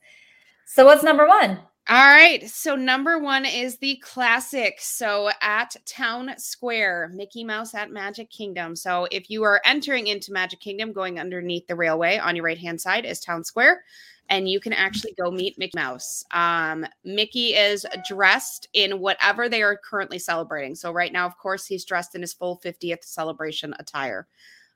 So 0.65 0.85
what's 0.85 1.03
number 1.03 1.27
one? 1.27 1.59
All 1.89 1.97
right. 1.97 2.47
So 2.47 2.75
number 2.75 3.17
one 3.17 3.43
is 3.43 3.77
the 3.77 3.97
classic. 3.97 4.75
So 4.79 5.31
at 5.41 5.75
Town 5.85 6.31
Square, 6.37 7.11
Mickey 7.15 7.43
Mouse 7.43 7.73
at 7.73 7.91
Magic 7.91 8.29
Kingdom. 8.29 8.75
So 8.75 9.07
if 9.11 9.29
you 9.29 9.43
are 9.43 9.59
entering 9.65 10.07
into 10.07 10.31
Magic 10.31 10.59
Kingdom, 10.59 10.93
going 10.93 11.19
underneath 11.19 11.67
the 11.67 11.75
railway 11.75 12.17
on 12.19 12.35
your 12.35 12.45
right 12.45 12.57
hand 12.57 12.79
side 12.79 13.05
is 13.05 13.19
Town 13.19 13.43
Square. 13.43 13.83
And 14.29 14.47
you 14.47 14.61
can 14.61 14.73
actually 14.73 15.13
go 15.21 15.31
meet 15.31 15.57
Mickey 15.57 15.73
Mouse. 15.75 16.23
Um, 16.31 16.85
Mickey 17.03 17.55
is 17.55 17.85
dressed 18.07 18.69
in 18.73 18.99
whatever 18.99 19.49
they 19.49 19.61
are 19.63 19.75
currently 19.75 20.19
celebrating. 20.19 20.75
So 20.75 20.91
right 20.93 21.11
now, 21.11 21.25
of 21.25 21.37
course, 21.37 21.65
he's 21.65 21.83
dressed 21.83 22.15
in 22.15 22.21
his 22.21 22.31
full 22.31 22.61
50th 22.63 23.03
celebration 23.03 23.73
attire. 23.79 24.27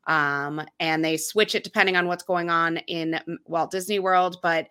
Um, 0.08 0.62
and 0.80 1.06
they 1.06 1.18
switch 1.18 1.56
it 1.56 1.64
depending 1.64 1.96
on 1.96 2.08
what's 2.08 2.24
going 2.24 2.50
on 2.50 2.78
in 2.78 3.20
Walt 3.46 3.72
Disney 3.72 4.00
World. 4.00 4.40
But 4.42 4.68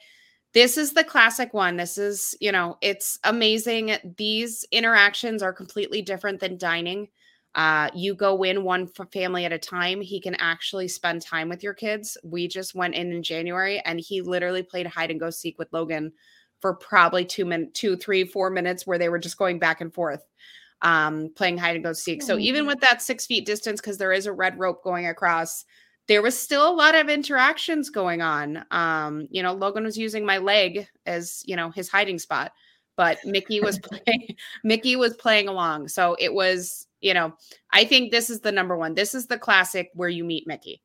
this 0.54 0.78
is 0.78 0.92
the 0.92 1.04
classic 1.04 1.52
one. 1.52 1.76
This 1.76 1.98
is, 1.98 2.36
you 2.40 2.52
know, 2.52 2.78
it's 2.80 3.18
amazing. 3.24 3.96
These 4.16 4.64
interactions 4.70 5.42
are 5.42 5.52
completely 5.52 6.00
different 6.00 6.40
than 6.40 6.56
dining. 6.56 7.08
Uh, 7.56 7.88
you 7.94 8.14
go 8.14 8.42
in 8.42 8.64
one 8.64 8.88
family 9.12 9.44
at 9.44 9.52
a 9.52 9.58
time. 9.58 10.00
He 10.00 10.20
can 10.20 10.34
actually 10.36 10.88
spend 10.88 11.22
time 11.22 11.48
with 11.48 11.62
your 11.62 11.74
kids. 11.74 12.16
We 12.24 12.48
just 12.48 12.74
went 12.74 12.94
in 12.94 13.12
in 13.12 13.22
January 13.22 13.80
and 13.84 14.00
he 14.00 14.22
literally 14.22 14.62
played 14.62 14.86
hide 14.86 15.10
and 15.10 15.20
go 15.20 15.30
seek 15.30 15.58
with 15.58 15.72
Logan 15.72 16.12
for 16.60 16.74
probably 16.74 17.24
two 17.24 17.44
minutes, 17.44 17.78
two, 17.78 17.96
three, 17.96 18.24
four 18.24 18.50
minutes 18.50 18.86
where 18.86 18.98
they 18.98 19.08
were 19.08 19.18
just 19.18 19.36
going 19.36 19.58
back 19.58 19.80
and 19.80 19.92
forth 19.92 20.24
um, 20.82 21.30
playing 21.36 21.58
hide 21.58 21.74
and 21.74 21.84
go 21.84 21.92
seek. 21.92 22.22
So 22.22 22.38
even 22.38 22.66
with 22.66 22.80
that 22.80 23.02
six 23.02 23.26
feet 23.26 23.46
distance, 23.46 23.80
because 23.80 23.98
there 23.98 24.12
is 24.12 24.26
a 24.26 24.32
red 24.32 24.58
rope 24.58 24.82
going 24.84 25.06
across, 25.06 25.64
there 26.06 26.22
was 26.22 26.38
still 26.38 26.68
a 26.68 26.74
lot 26.74 26.94
of 26.94 27.08
interactions 27.08 27.90
going 27.90 28.20
on. 28.22 28.64
Um, 28.70 29.26
you 29.30 29.42
know, 29.42 29.52
Logan 29.52 29.84
was 29.84 29.96
using 29.96 30.26
my 30.26 30.38
leg 30.38 30.86
as, 31.06 31.42
you 31.46 31.56
know, 31.56 31.70
his 31.70 31.88
hiding 31.88 32.18
spot, 32.18 32.52
but 32.96 33.18
Mickey 33.24 33.60
was 33.60 33.78
playing 33.82 34.36
Mickey 34.62 34.96
was 34.96 35.14
playing 35.14 35.48
along. 35.48 35.88
So 35.88 36.16
it 36.18 36.32
was, 36.32 36.86
you 37.00 37.14
know, 37.14 37.32
I 37.72 37.84
think 37.84 38.10
this 38.10 38.30
is 38.30 38.40
the 38.40 38.52
number 38.52 38.76
one. 38.76 38.94
This 38.94 39.14
is 39.14 39.26
the 39.26 39.38
classic 39.38 39.90
where 39.94 40.08
you 40.08 40.24
meet 40.24 40.46
Mickey. 40.46 40.82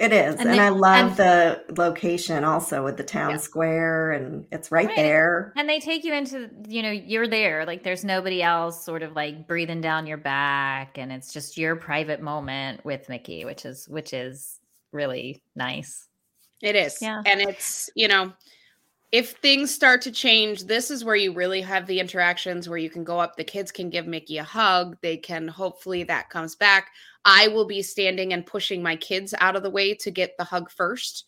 It 0.00 0.14
is. 0.14 0.36
And 0.36 0.48
And, 0.48 0.54
they- 0.54 0.58
I 0.58 0.70
love 0.70 1.08
and- 1.08 1.16
the 1.18 1.64
location 1.76 2.42
also 2.42 2.82
with 2.82 2.96
the 2.96 3.04
town 3.04 3.32
Yeah. 3.32 3.36
square 3.36 4.12
and 4.12 4.46
it's 4.50 4.72
right, 4.72 4.86
Right. 4.86 4.96
there. 4.96 5.52
And 5.56 5.68
they 5.68 5.78
take 5.78 6.04
you 6.04 6.14
into, 6.14 6.48
you 6.66 6.82
know, 6.82 6.90
you're 6.90 7.28
there. 7.28 7.66
Like 7.66 7.82
there's 7.82 8.02
nobody 8.02 8.42
else 8.42 8.82
sort 8.82 9.02
of 9.02 9.14
like 9.14 9.46
breathing 9.46 9.82
down 9.82 10.06
your 10.06 10.16
back. 10.16 10.96
And 10.96 11.12
it's 11.12 11.34
just 11.34 11.58
your 11.58 11.76
private 11.76 12.22
moment 12.22 12.82
with 12.82 13.10
Mickey, 13.10 13.44
which 13.44 13.66
is 13.66 13.86
which 13.88 14.14
is 14.14 14.58
really 14.90 15.42
nice. 15.54 16.06
It 16.62 16.76
is. 16.76 16.96
Yeah. 17.02 17.20
And 17.26 17.40
it's, 17.42 17.90
you 17.94 18.08
know, 18.08 18.32
if 19.12 19.32
things 19.32 19.74
start 19.74 20.02
to 20.02 20.12
change, 20.12 20.64
this 20.64 20.90
is 20.90 21.04
where 21.04 21.16
you 21.16 21.32
really 21.32 21.60
have 21.62 21.86
the 21.86 21.98
interactions 21.98 22.68
where 22.68 22.78
you 22.78 22.88
can 22.88 23.02
go 23.02 23.18
up. 23.18 23.36
The 23.36 23.44
kids 23.44 23.72
can 23.72 23.90
give 23.90 24.06
Mickey 24.06 24.38
a 24.38 24.44
hug. 24.44 24.96
They 25.00 25.16
can 25.16 25.48
hopefully 25.48 26.04
that 26.04 26.30
comes 26.30 26.54
back. 26.54 26.90
I 27.24 27.48
will 27.48 27.66
be 27.66 27.82
standing 27.82 28.32
and 28.32 28.46
pushing 28.46 28.82
my 28.82 28.96
kids 28.96 29.34
out 29.40 29.56
of 29.56 29.62
the 29.62 29.70
way 29.70 29.94
to 29.94 30.10
get 30.10 30.36
the 30.38 30.44
hug 30.44 30.70
first, 30.70 31.24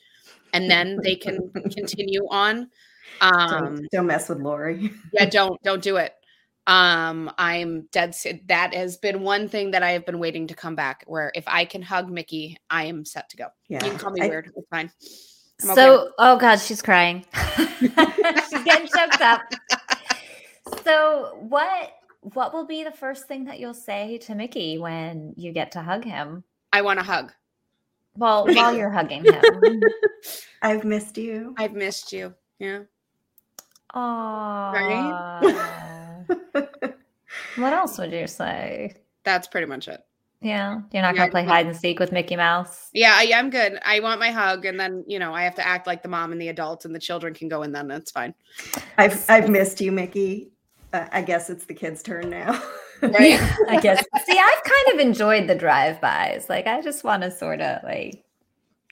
and 0.52 0.70
then 0.70 0.98
they 1.02 1.16
can 1.16 1.50
continue 1.74 2.26
on. 2.30 2.70
Um, 3.20 3.74
Don't, 3.74 3.90
don't 3.90 4.06
mess 4.06 4.28
with 4.28 4.38
Lori. 4.38 4.90
yeah, 5.12 5.26
don't 5.26 5.60
don't 5.62 5.82
do 5.82 5.96
it. 5.96 6.14
Um, 6.68 7.32
I'm 7.36 7.88
dead. 7.90 8.14
That 8.46 8.72
has 8.74 8.96
been 8.96 9.22
one 9.22 9.48
thing 9.48 9.72
that 9.72 9.82
I 9.82 9.90
have 9.90 10.06
been 10.06 10.20
waiting 10.20 10.46
to 10.46 10.54
come 10.54 10.76
back. 10.76 11.02
Where 11.08 11.32
if 11.34 11.44
I 11.48 11.64
can 11.64 11.82
hug 11.82 12.08
Mickey, 12.08 12.56
I 12.70 12.84
am 12.84 13.04
set 13.04 13.28
to 13.30 13.36
go. 13.36 13.46
Yeah. 13.68 13.84
You 13.84 13.90
can 13.90 13.98
call 13.98 14.12
me 14.12 14.20
I- 14.22 14.28
weird. 14.28 14.52
It's 14.56 14.68
fine. 14.70 14.90
I'm 15.62 15.70
okay 15.70 15.74
so, 15.74 16.10
oh 16.18 16.36
God, 16.36 16.56
she's 16.56 16.82
crying. 16.82 17.24
she's 17.78 18.64
getting 18.64 18.88
choked 18.88 19.20
up. 19.20 19.42
So, 20.84 21.36
what 21.40 21.92
what 22.20 22.52
will 22.52 22.66
be 22.66 22.84
the 22.84 22.92
first 22.92 23.26
thing 23.26 23.44
that 23.46 23.58
you'll 23.58 23.74
say 23.74 24.18
to 24.18 24.34
Mickey 24.34 24.78
when 24.78 25.34
you 25.36 25.52
get 25.52 25.72
to 25.72 25.82
hug 25.82 26.04
him? 26.04 26.44
I 26.72 26.82
want 26.82 27.00
a 27.00 27.02
hug. 27.02 27.32
Well, 28.16 28.46
while 28.54 28.76
you're 28.76 28.90
hugging 28.90 29.24
him. 29.24 29.82
I've 30.62 30.84
missed 30.84 31.18
you. 31.18 31.54
I've 31.58 31.72
missed 31.72 32.12
you. 32.12 32.34
Yeah. 32.58 32.82
Aww. 33.94 35.66
what 37.56 37.72
else 37.72 37.98
would 37.98 38.12
you 38.12 38.26
say? 38.26 38.94
That's 39.24 39.48
pretty 39.48 39.66
much 39.66 39.88
it. 39.88 40.02
Yeah, 40.42 40.80
you're 40.92 41.02
not 41.02 41.14
Yeah, 41.14 41.20
gonna 41.20 41.30
play 41.30 41.44
hide 41.44 41.66
and 41.66 41.76
seek 41.76 42.00
with 42.00 42.10
Mickey 42.10 42.36
Mouse. 42.36 42.90
Yeah, 42.92 43.14
I, 43.14 43.30
I'm 43.34 43.48
good. 43.48 43.78
I 43.84 44.00
want 44.00 44.18
my 44.18 44.30
hug, 44.30 44.64
and 44.64 44.78
then 44.78 45.04
you 45.06 45.18
know 45.18 45.32
I 45.32 45.42
have 45.44 45.54
to 45.56 45.66
act 45.66 45.86
like 45.86 46.02
the 46.02 46.08
mom 46.08 46.32
and 46.32 46.40
the 46.40 46.48
adults, 46.48 46.84
and 46.84 46.94
the 46.94 46.98
children 46.98 47.32
can 47.32 47.48
go 47.48 47.62
in. 47.62 47.72
Then 47.72 47.86
that's 47.86 48.10
fine. 48.10 48.34
I've 48.98 49.24
I've 49.30 49.48
missed 49.48 49.80
you, 49.80 49.92
Mickey. 49.92 50.50
Uh, 50.92 51.06
I 51.12 51.22
guess 51.22 51.48
it's 51.48 51.64
the 51.64 51.74
kids' 51.74 52.02
turn 52.02 52.28
now. 52.28 52.60
Right? 53.00 53.40
I 53.68 53.78
guess. 53.80 54.04
See, 54.26 54.38
I've 54.38 54.62
kind 54.64 54.94
of 54.94 55.06
enjoyed 55.06 55.48
the 55.48 55.54
drive-bys. 55.54 56.48
Like, 56.48 56.66
I 56.66 56.82
just 56.82 57.04
want 57.04 57.22
to 57.22 57.30
sort 57.30 57.60
of 57.60 57.82
like 57.84 58.24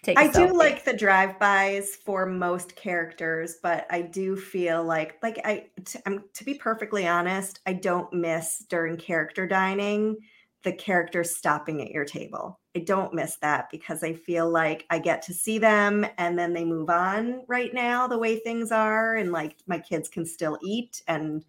take. 0.03 0.19
I 0.19 0.25
I 0.25 0.29
do 0.29 0.57
like 0.57 0.85
the 0.85 0.97
drive-bys 0.97 1.97
for 1.97 2.27
most 2.27 2.77
characters, 2.77 3.57
but 3.63 3.87
I 3.91 4.03
do 4.03 4.37
feel 4.37 4.85
like 4.85 5.19
like 5.23 5.41
I 5.45 5.67
t- 5.85 5.99
I'm, 6.07 6.25
to 6.35 6.45
be 6.45 6.55
perfectly 6.55 7.09
honest, 7.09 7.59
I 7.67 7.73
don't 7.73 8.13
miss 8.13 8.65
during 8.69 8.97
character 8.97 9.47
dining 9.49 10.17
the 10.63 10.73
characters 10.73 11.35
stopping 11.35 11.81
at 11.81 11.91
your 11.91 12.05
table. 12.05 12.59
I 12.77 12.81
don't 12.81 13.15
miss 13.15 13.37
that 13.37 13.69
because 13.71 14.03
I 14.05 14.13
feel 14.13 14.49
like 14.49 14.87
I 14.91 14.99
get 14.99 15.23
to 15.23 15.35
see 15.35 15.59
them 15.59 16.07
and 16.19 16.39
then 16.39 16.53
they 16.53 16.65
move 16.65 16.91
on 16.91 17.43
right 17.49 17.73
now 17.73 18.07
the 18.07 18.19
way 18.19 18.39
things 18.39 18.71
are 18.71 19.17
and 19.17 19.33
like 19.33 19.57
my 19.67 19.79
kids 19.79 20.09
can 20.09 20.27
still 20.27 20.59
eat 20.63 21.03
and 21.09 21.45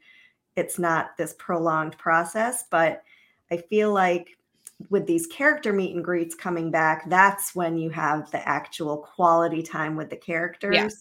it's 0.56 0.80
not 0.80 1.18
this 1.18 1.36
prolonged 1.38 1.98
process, 1.98 2.66
but 2.70 3.04
I 3.52 3.58
feel 3.58 3.94
like 3.94 4.38
with 4.90 5.06
these 5.06 5.28
character 5.28 5.74
meet 5.74 5.96
and 5.96 6.04
greets 6.04 6.36
coming 6.36 6.72
back, 6.72 7.10
that's 7.10 7.54
when 7.54 7.78
you 7.78 7.90
have 7.92 8.32
the 8.32 8.48
actual 8.48 8.98
quality 8.98 9.62
time 9.62 9.96
with 9.96 10.10
the 10.10 10.18
characters. 10.18 10.76
And 10.76 10.92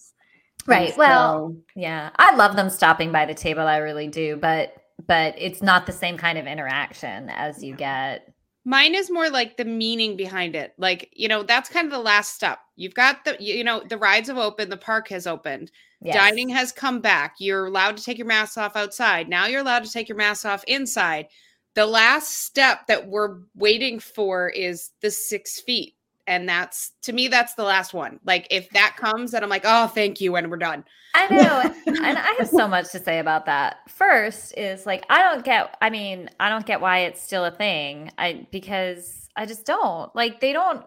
Right, 0.66 0.96
well, 0.96 1.56
Yeah, 1.74 2.10
I 2.16 2.34
love 2.36 2.56
them 2.56 2.70
stopping 2.70 3.12
by 3.12 3.24
the 3.24 3.34
table. 3.34 3.62
I 3.62 3.78
really 3.78 4.08
do, 4.08 4.36
but 4.36 4.76
but 5.06 5.34
it's 5.38 5.62
not 5.62 5.86
the 5.86 5.92
same 5.92 6.16
kind 6.16 6.38
of 6.38 6.46
interaction 6.46 7.30
as 7.30 7.62
you 7.62 7.74
get 7.76 8.32
Mine 8.64 8.94
is 8.94 9.10
more 9.10 9.30
like 9.30 9.56
the 9.56 9.64
meaning 9.64 10.16
behind 10.16 10.54
it. 10.54 10.74
Like, 10.76 11.08
you 11.14 11.28
know, 11.28 11.42
that's 11.42 11.70
kind 11.70 11.86
of 11.86 11.92
the 11.92 11.98
last 11.98 12.34
step. 12.34 12.58
You've 12.76 12.94
got 12.94 13.24
the, 13.24 13.36
you 13.40 13.64
know, 13.64 13.82
the 13.88 13.96
rides 13.96 14.28
have 14.28 14.36
opened, 14.36 14.70
the 14.70 14.76
park 14.76 15.08
has 15.08 15.26
opened, 15.26 15.70
Yes. 16.02 16.14
dining 16.14 16.48
has 16.50 16.72
come 16.72 17.00
back. 17.00 17.36
You're 17.38 17.66
allowed 17.66 17.96
to 17.96 18.02
take 18.02 18.18
your 18.18 18.26
mask 18.26 18.58
off 18.58 18.76
outside. 18.76 19.28
Now 19.28 19.46
you're 19.46 19.60
allowed 19.60 19.84
to 19.84 19.90
take 19.90 20.08
your 20.08 20.16
mask 20.16 20.44
off 20.44 20.62
inside. 20.64 21.26
The 21.74 21.86
last 21.86 22.44
step 22.44 22.86
that 22.88 23.08
we're 23.08 23.40
waiting 23.54 23.98
for 23.98 24.48
is 24.50 24.90
the 25.00 25.10
six 25.10 25.60
feet. 25.60 25.94
And 26.30 26.48
that's, 26.48 26.92
to 27.02 27.12
me, 27.12 27.26
that's 27.28 27.54
the 27.54 27.64
last 27.64 27.92
one. 27.92 28.20
Like, 28.24 28.46
if 28.50 28.70
that 28.70 28.96
comes, 28.96 29.32
then 29.32 29.42
I'm 29.42 29.50
like, 29.50 29.64
oh, 29.64 29.88
thank 29.88 30.20
you. 30.20 30.36
And 30.36 30.48
we're 30.50 30.58
done. 30.58 30.84
I 31.14 31.26
know. 31.28 31.74
and 31.86 32.18
I 32.18 32.34
have 32.38 32.48
so 32.48 32.68
much 32.68 32.92
to 32.92 33.00
say 33.00 33.18
about 33.18 33.44
that. 33.46 33.78
First 33.88 34.56
is 34.56 34.86
like 34.86 35.04
I 35.10 35.18
don't 35.20 35.44
get 35.44 35.76
I 35.82 35.90
mean, 35.90 36.30
I 36.38 36.48
don't 36.48 36.64
get 36.64 36.80
why 36.80 37.00
it's 37.00 37.20
still 37.20 37.44
a 37.44 37.50
thing. 37.50 38.12
I 38.16 38.46
because 38.52 39.28
I 39.34 39.44
just 39.44 39.66
don't. 39.66 40.14
Like 40.14 40.40
they 40.40 40.52
don't 40.52 40.86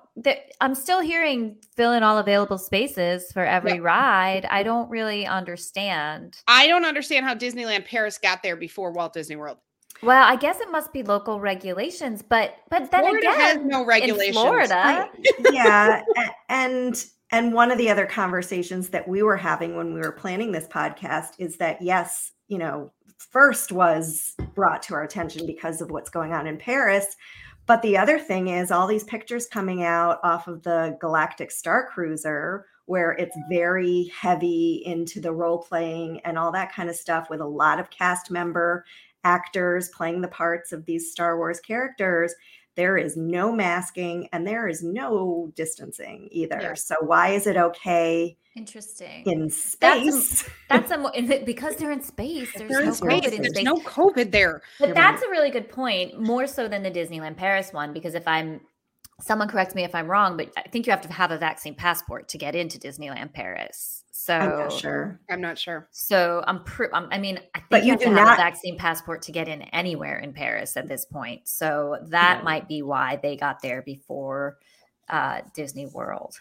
I'm 0.62 0.76
still 0.76 1.02
hearing 1.02 1.58
fill 1.76 1.92
in 1.92 2.04
all 2.04 2.20
available 2.20 2.58
spaces 2.58 3.34
for 3.34 3.44
every 3.44 3.74
Yeah. 3.74 3.80
ride. 3.82 4.46
I 4.46 4.64
don't 4.64 4.90
really 4.90 5.28
understand. 5.28 6.38
I 6.48 6.68
don't 6.68 6.86
understand 6.86 7.26
how 7.26 7.36
Disneyland 7.36 7.86
Paris 7.86 8.18
got 8.18 8.44
there 8.44 8.56
before 8.56 8.94
Walt 8.94 9.12
Disney 9.12 9.36
World. 9.36 9.58
Well, 10.04 10.28
I 10.28 10.36
guess 10.36 10.60
it 10.60 10.72
must 10.72 10.94
be 10.94 11.04
local 11.04 11.40
regulations, 11.40 12.22
but 12.22 12.58
but 12.70 12.92
then 12.92 13.02
Florida 13.02 13.30
has 13.32 13.56
again, 13.56 13.68
no 13.68 13.82
in 13.82 13.88
regulations. 13.88 14.38
Florida, 14.38 15.10
yeah 15.52 16.04
and 16.50 17.06
and 17.34 17.52
one 17.52 17.72
of 17.72 17.80
the 17.80 17.90
other 17.90 18.06
conversations 18.06 18.90
that 18.90 19.08
we 19.08 19.24
were 19.24 19.38
having 19.38 19.76
when 19.76 19.94
we 19.94 20.00
were 20.00 20.12
planning 20.12 20.52
this 20.52 20.68
podcast 20.68 21.32
is 21.40 21.58
that 21.58 21.82
yes 21.82 22.32
you 22.48 22.58
know 22.58 22.92
first 23.18 23.72
was 23.72 24.36
brought 24.54 24.84
to 24.84 24.94
our 24.94 25.04
attention 25.04 25.46
because 25.46 25.82
of 25.82 25.90
what's 25.90 26.10
going 26.10 26.32
on 26.32 26.48
in 26.48 26.58
paris 26.58 27.16
but 27.66 27.82
the 27.82 27.98
other 27.98 28.20
thing 28.20 28.50
is 28.50 28.72
all 28.72 28.88
these 28.88 29.06
pictures 29.06 29.48
coming 29.48 29.84
out 29.84 30.20
off 30.24 30.48
of 30.48 30.62
the 30.64 30.98
galactic 31.02 31.50
star 31.50 31.90
cruiser 31.92 32.66
where 32.86 33.14
it's 33.14 33.38
very 33.50 34.12
heavy 34.14 34.84
into 34.86 35.22
the 35.22 35.32
role 35.32 35.58
playing 35.58 36.20
and 36.26 36.38
all 36.38 36.52
that 36.52 36.74
kind 36.74 36.90
of 36.90 36.96
stuff 36.96 37.30
with 37.30 37.40
a 37.40 37.46
lot 37.46 37.80
of 37.80 37.90
cast 37.90 38.30
member 38.30 38.86
actors 39.24 39.90
playing 39.90 40.22
the 40.22 40.28
parts 40.28 40.72
of 40.72 40.86
these 40.86 41.12
star 41.12 41.38
wars 41.38 41.60
characters 41.60 42.34
there 42.76 42.98
is 42.98 43.16
no 43.16 43.52
masking 43.52 44.28
and 44.34 44.48
there 44.48 44.68
is 44.68 44.82
no 44.84 45.52
distancing 45.56 46.28
either. 46.32 46.60
Yeah. 46.60 46.74
So 46.74 46.96
why 47.02 47.30
is 47.30 47.46
it 47.46 47.56
okay 47.56 48.36
interesting. 48.56 49.24
in 49.28 49.42
That's 49.42 49.56
a- 49.56 49.70
space? 49.70 50.50
That's 50.70 50.92
a 50.92 51.12
is 51.16 51.30
it 51.30 51.46
because 51.46 51.76
they're 51.76 51.92
in 51.92 52.02
space. 52.02 52.50
There's 52.56 52.72
no 52.72 52.80
in 52.80 52.94
space. 52.94 53.22
COVID 53.26 53.38
There's 53.38 53.50
space. 53.50 53.64
no 53.64 53.76
COVID 53.76 54.32
there. 54.32 54.62
But 54.80 54.90
Yeah, 54.90 54.94
that's 54.96 55.22
a 55.24 55.30
really 55.30 55.52
good 55.52 55.70
point, 55.70 56.20
more 56.20 56.48
so 56.48 56.68
than 56.68 56.82
the 56.82 56.92
Disneyland 56.92 57.38
Paris 57.38 57.72
one, 57.74 57.94
because 57.94 58.16
if 58.16 58.28
I'm 58.28 58.62
someone 59.22 59.48
correct 59.48 59.76
me 59.76 59.84
if 59.84 59.94
I'm 59.96 60.08
wrong, 60.08 60.38
but 60.38 60.52
I 60.58 60.64
think 60.70 60.86
you 60.88 60.92
have 60.92 61.02
to 61.02 61.14
have 61.14 61.32
a 61.32 61.38
vaccine 61.38 61.76
passport 61.76 62.28
to 62.30 62.38
get 62.38 62.56
into 62.56 62.80
Disneyland 62.80 63.34
Paris. 63.34 64.04
So 64.12 64.34
I'm 64.36 64.50
not 64.60 64.72
sure. 64.72 65.20
I'm 65.30 65.42
not 65.42 65.58
sure. 65.58 65.88
So 65.92 66.44
I'm, 66.48 66.64
pr- 66.64 66.94
I'm 66.94 67.08
I 67.12 67.18
mean, 67.18 67.40
I 67.56 67.60
think 67.60 67.70
But 67.70 67.82
you, 67.82 67.88
you 67.88 67.92
have 67.94 68.00
do 68.00 68.06
to 68.06 68.12
have 68.16 68.26
not- 68.28 68.40
a 68.40 68.42
vaccine 68.42 68.78
passport 68.78 69.22
to 69.24 69.32
get 69.32 69.48
in 69.48 69.62
anywhere 69.64 70.20
in 70.20 70.34
Paris 70.34 70.78
at 70.78 70.88
this 70.88 71.06
point. 71.06 71.48
So 71.48 71.98
that 72.10 72.38
Yeah. 72.40 72.44
might 72.44 72.68
be 72.68 72.82
why 72.82 73.20
they 73.22 73.36
got 73.36 73.62
there 73.62 73.82
before 73.82 74.58
uh, 75.10 75.42
Disney 75.54 75.86
World. 75.88 76.36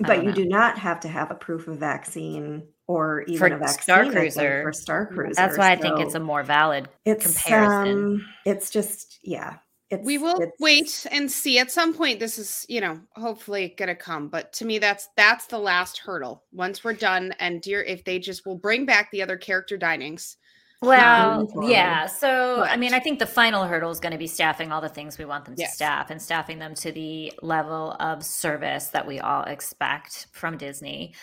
But 0.00 0.18
you 0.18 0.30
know. 0.30 0.32
do 0.32 0.44
not 0.46 0.78
have 0.78 1.00
to 1.00 1.08
have 1.08 1.30
a 1.30 1.34
proof 1.34 1.68
of 1.68 1.78
vaccine 1.78 2.66
or 2.86 3.22
even 3.22 3.38
For 3.38 3.46
a 3.54 3.58
vaccine 3.58 3.82
Star 3.82 4.10
Cruiser. 4.10 4.62
for 4.62 4.72
Star 4.72 5.06
Cruiser. 5.06 5.34
That's 5.34 5.58
why 5.58 5.70
I 5.72 5.76
think 5.76 6.00
it's 6.00 6.14
a 6.14 6.20
more 6.20 6.42
valid. 6.42 6.88
it's 7.04 7.24
comparison. 7.42 8.04
Um, 8.04 8.26
it's 8.46 8.70
just 8.70 9.18
yeah. 9.22 9.56
It's, 9.90 10.04
we 10.04 10.18
will 10.18 10.36
it's- 10.40 10.52
wait 10.58 11.06
and 11.12 11.30
see 11.30 11.58
at 11.58 11.70
some 11.70 11.94
point 11.94 12.18
this 12.18 12.38
is 12.38 12.66
you 12.68 12.80
know 12.80 12.98
hopefully 13.12 13.74
gonna 13.78 13.94
come 13.94 14.28
but 14.28 14.52
to 14.54 14.64
me 14.64 14.78
that's 14.78 15.08
that's 15.16 15.46
the 15.46 15.58
last 15.58 15.98
hurdle 15.98 16.42
once 16.52 16.82
we're 16.82 16.92
done 16.92 17.32
and 17.38 17.62
dear 17.62 17.82
if 17.82 18.02
they 18.04 18.18
just 18.18 18.44
will 18.46 18.56
bring 18.56 18.84
back 18.84 19.10
the 19.12 19.22
other 19.22 19.36
character 19.36 19.78
dinings 19.78 20.36
Well, 20.82 21.48
moving 21.54 21.70
yeah. 21.70 22.04
So, 22.06 22.62
I 22.64 22.76
mean, 22.76 22.92
I 22.92 23.00
think 23.00 23.18
the 23.18 23.26
final 23.26 23.64
hurdle 23.64 23.90
is 23.90 23.98
going 23.98 24.12
to 24.12 24.18
be 24.18 24.26
staffing 24.26 24.72
all 24.72 24.82
the 24.82 24.90
things 24.90 25.16
we 25.16 25.24
want 25.24 25.46
them 25.46 25.54
to 25.56 25.62
Yes. 25.62 25.74
staff 25.74 26.10
and 26.10 26.20
staffing 26.20 26.58
them 26.58 26.74
to 26.74 26.92
the 26.92 27.32
level 27.40 27.92
of 27.98 28.22
service 28.22 28.88
that 28.88 29.06
we 29.06 29.18
all 29.18 29.44
expect 29.44 30.26
from 30.32 30.58
Disney. 30.58 31.14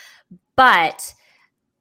But 0.55 1.13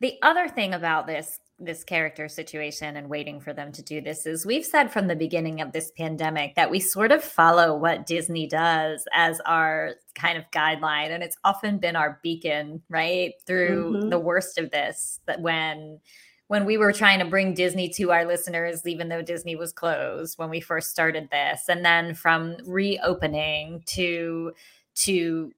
the 0.00 0.18
other 0.20 0.48
thing 0.48 0.74
about 0.74 1.06
this 1.06 1.38
this 1.64 1.84
character 1.84 2.28
situation 2.28 2.96
and 2.96 3.08
waiting 3.08 3.40
for 3.40 3.52
them 3.52 3.72
to 3.72 3.82
do 3.82 4.00
this 4.00 4.26
is 4.26 4.44
we've 4.44 4.64
said 4.64 4.92
from 4.92 5.06
the 5.06 5.16
beginning 5.16 5.60
of 5.60 5.72
this 5.72 5.90
pandemic 5.96 6.54
that 6.56 6.70
we 6.70 6.80
sort 6.80 7.12
of 7.12 7.22
follow 7.22 7.76
what 7.76 8.04
Disney 8.06 8.46
does 8.46 9.04
as 9.14 9.40
our 9.46 9.92
kind 10.14 10.36
of 10.36 10.50
guideline 10.50 11.10
and 11.10 11.22
it's 11.22 11.36
often 11.44 11.78
been 11.78 11.96
our 11.96 12.18
beacon 12.22 12.82
right 12.88 13.34
through 13.46 13.92
Mhm. 13.94 14.10
the 14.10 14.18
worst 14.18 14.58
of 14.58 14.70
this 14.70 15.20
that 15.26 15.40
when 15.40 16.00
when 16.48 16.66
we 16.66 16.76
were 16.76 16.92
trying 16.92 17.18
to 17.20 17.24
bring 17.24 17.54
Disney 17.54 17.88
to 17.88 18.10
our 18.12 18.26
listeners, 18.26 18.86
even 18.86 19.08
though 19.08 19.22
Disney 19.22 19.56
was 19.56 19.72
closed 19.72 20.38
when 20.38 20.50
we 20.50 20.60
first 20.60 20.90
started 20.90 21.30
this, 21.30 21.62
and 21.66 21.82
then 21.82 22.12
from 22.14 22.56
reopening 22.66 23.82
to 23.86 24.52
to 24.94 25.50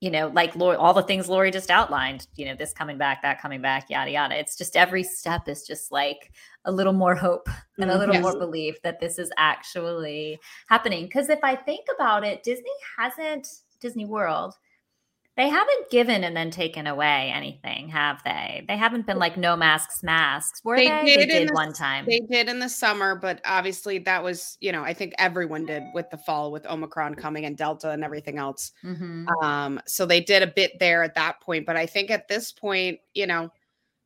you 0.00 0.10
know 0.10 0.28
like 0.28 0.54
Lori, 0.54 0.76
all 0.76 0.94
the 0.94 1.02
things 1.02 1.28
Lori 1.28 1.50
just 1.50 1.70
outlined, 1.70 2.26
you 2.36 2.46
know 2.46 2.54
this 2.54 2.72
coming 2.72 2.98
back, 2.98 3.22
that 3.22 3.40
coming 3.40 3.60
back, 3.60 3.90
yada 3.90 4.10
yada. 4.10 4.38
It's 4.38 4.56
just 4.56 4.76
every 4.76 5.02
step 5.02 5.48
is 5.48 5.66
just 5.66 5.90
like 5.90 6.32
a 6.64 6.72
little 6.72 6.92
more 6.92 7.14
hope 7.14 7.48
and 7.78 7.90
a 7.90 7.92
mm-hmm. 7.92 8.00
little 8.00 8.14
Yes. 8.14 8.22
more 8.22 8.38
belief 8.38 8.80
that 8.82 9.00
this 9.00 9.18
is 9.18 9.30
actually 9.36 10.38
happening. 10.68 11.04
Because 11.04 11.28
if 11.28 11.40
I 11.42 11.56
think 11.56 11.86
about 11.94 12.24
it, 12.24 12.42
Disney 12.42 12.70
hasn't 12.96 13.48
Disney 13.80 14.04
World 14.04 14.54
they 15.38 15.48
haven't 15.48 15.88
given 15.90 16.24
and 16.24 16.36
then 16.36 16.50
taken 16.50 16.86
away 16.86 17.32
anything, 17.34 17.88
have 17.88 18.20
they? 18.24 18.64
They 18.68 18.76
haven't 18.76 19.06
been 19.06 19.18
like 19.18 19.36
no 19.38 19.56
masks, 19.56 20.02
masks. 20.02 20.60
Were 20.64 20.76
they? 20.76 20.88
They 20.88 21.04
They 21.16 21.16
did 21.26 21.28
did, 21.28 21.48
the 21.48 21.54
one 21.54 21.72
time. 21.72 22.04
they 22.06 22.18
did 22.30 22.48
in 22.48 22.58
the 22.58 22.68
summer 22.68 23.14
but 23.14 23.40
obviously 23.46 23.98
that 24.00 24.22
was 24.22 24.58
you 24.60 24.72
know 24.72 24.82
i 24.82 24.92
think 24.92 25.14
everyone 25.18 25.64
did 25.64 25.82
with 25.94 26.10
the 26.10 26.18
fall 26.18 26.50
with 26.52 26.66
omicron 26.66 27.14
coming 27.14 27.44
and 27.44 27.56
delta 27.56 27.90
and 27.90 28.02
everything 28.04 28.36
else 28.38 28.72
Mhm. 28.84 29.26
um 29.42 29.80
so 29.86 30.04
they 30.04 30.20
did 30.20 30.42
a 30.42 30.46
bit 30.48 30.78
there 30.80 31.02
at 31.04 31.14
that 31.14 31.40
point 31.40 31.64
but 31.66 31.76
i 31.76 31.86
think 31.86 32.10
at 32.10 32.26
this 32.28 32.50
point 32.52 32.98
you 33.14 33.26
know 33.26 33.50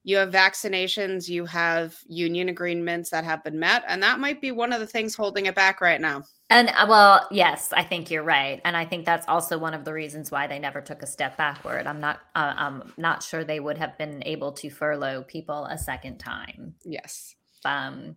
you 0.05 0.17
have 0.17 0.31
vaccinations 0.31 1.29
you 1.29 1.45
have 1.47 1.97
union 2.07 2.49
agreements 2.49 3.11
that 3.11 3.25
have 3.25 3.43
been 3.45 3.59
met 3.59 3.83
and 3.89 4.03
that 4.03 4.19
might 4.21 4.41
be 4.41 4.51
one 4.51 4.73
of 4.73 4.81
the 4.81 4.87
things 4.87 5.15
holding 5.15 5.47
it 5.47 5.55
back 5.55 5.81
right 5.81 6.01
now 6.01 6.23
And 6.51 6.69
uh, 6.71 6.87
well, 6.87 7.27
yes, 7.31 7.73
I 7.73 7.83
think 7.83 8.11
you're 8.11 8.23
right, 8.25 8.61
and 8.67 8.77
I 8.77 8.85
think 8.85 9.07
that's 9.07 9.27
also 9.27 9.57
one 9.57 9.73
of 9.73 9.85
the 9.87 9.93
reasons 9.95 10.31
why 10.31 10.47
they 10.47 10.59
never 10.59 10.83
took 10.83 11.03
a 11.03 11.07
step 11.07 11.39
backward. 11.39 11.87
I'm 11.87 11.99
not, 11.99 12.21
uh, 12.35 12.53
I'm 12.55 12.93
not 12.99 13.23
sure 13.23 13.43
they 13.43 13.59
would 13.61 13.79
have 13.79 13.97
been 13.97 14.23
able 14.27 14.53
to 14.61 14.69
furlough 14.69 15.23
people 15.23 15.65
a 15.65 15.79
second 15.79 16.19
time. 16.19 16.75
yes 16.85 17.35
Um, 17.65 18.17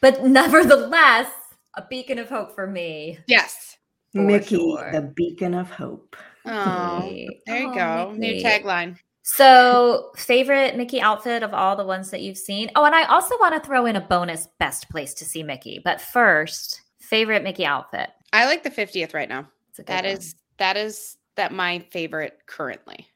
but 0.00 0.24
nevertheless, 0.24 1.30
a 1.76 1.84
beacon 1.88 2.18
of 2.18 2.28
hope 2.28 2.56
for 2.56 2.66
me. 2.66 3.18
yes 3.28 3.76
For 4.12 4.22
Mickey, 4.22 4.56
sure. 4.56 4.90
the 4.92 5.02
beacon 5.14 5.54
of 5.54 5.70
hope. 5.70 6.16
oh 6.44 7.14
there 7.46 7.60
you 7.60 7.68
Oh, 7.68 7.74
go 7.74 8.12
new 8.18 8.34
tagline 8.42 8.98
So, 9.28 10.12
favorite 10.16 10.76
Mickey 10.76 11.00
outfit 11.00 11.42
of 11.42 11.52
all 11.52 11.74
the 11.74 11.84
ones 11.84 12.10
that 12.12 12.20
you've 12.22 12.38
seen? 12.38 12.70
Oh, 12.76 12.84
and 12.84 12.94
I 12.94 13.02
also 13.06 13.34
want 13.40 13.54
to 13.60 13.66
throw 13.66 13.84
in 13.86 13.96
a 13.96 14.00
bonus 14.00 14.46
best 14.60 14.88
place 14.88 15.14
to 15.14 15.24
see 15.24 15.42
Mickey. 15.42 15.80
But 15.84 16.00
first, 16.00 16.82
favorite 17.00 17.42
Mickey 17.42 17.66
outfit. 17.66 18.10
i 18.32 18.46
like 18.46 18.62
the 18.62 18.70
50th 18.70 19.14
right 19.14 19.28
now 19.28 19.48
It's 19.70 19.80
a 19.80 19.82
good 19.82 19.88
that 19.88 20.04
one. 20.04 20.12
is 20.14 20.34
that 20.58 20.76
is 20.76 21.16
that 21.34 21.52
my 21.52 21.80
favorite 21.90 22.38
currently 22.46 23.08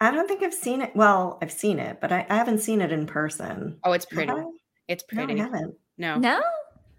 I 0.00 0.10
don't 0.10 0.28
think 0.28 0.42
I've 0.44 0.54
seen 0.54 0.80
it. 0.82 0.94
Well, 0.94 1.38
I've 1.42 1.50
seen 1.50 1.78
it, 1.80 1.98
but 2.00 2.12
I, 2.12 2.24
I 2.30 2.36
haven't 2.36 2.60
seen 2.60 2.80
it 2.82 2.92
in 2.92 3.06
person. 3.06 3.78
oh 3.84 3.92
it's 3.92 4.04
Have 4.10 4.16
pretty 4.16 4.32
I? 4.32 4.44
it's 4.86 5.02
No, 5.12 5.22
I 5.24 5.34
haven't. 5.36 5.74
no 5.96 6.16
no. 6.18 6.40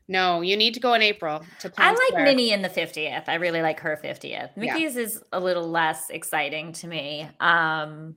no 0.08 0.42
you 0.42 0.58
need 0.58 0.74
to 0.74 0.80
go 0.80 0.96
in 0.96 1.02
april 1.04 1.44
to 1.60 1.72
I 1.78 1.92
like 1.92 2.00
Square. 2.10 2.26
Minnie 2.26 2.52
in 2.52 2.62
the 2.64 2.70
50th. 2.70 3.26
I 3.28 3.36
really 3.36 3.62
like 3.62 3.80
her 3.82 3.96
50th. 4.04 4.24
Yeah. 4.24 4.50
Mickey's 4.56 4.98
is 4.98 5.24
a 5.32 5.40
little 5.40 5.68
less 5.70 6.10
exciting 6.10 6.74
to 6.74 6.88
me. 6.88 7.28
Um 7.40 8.16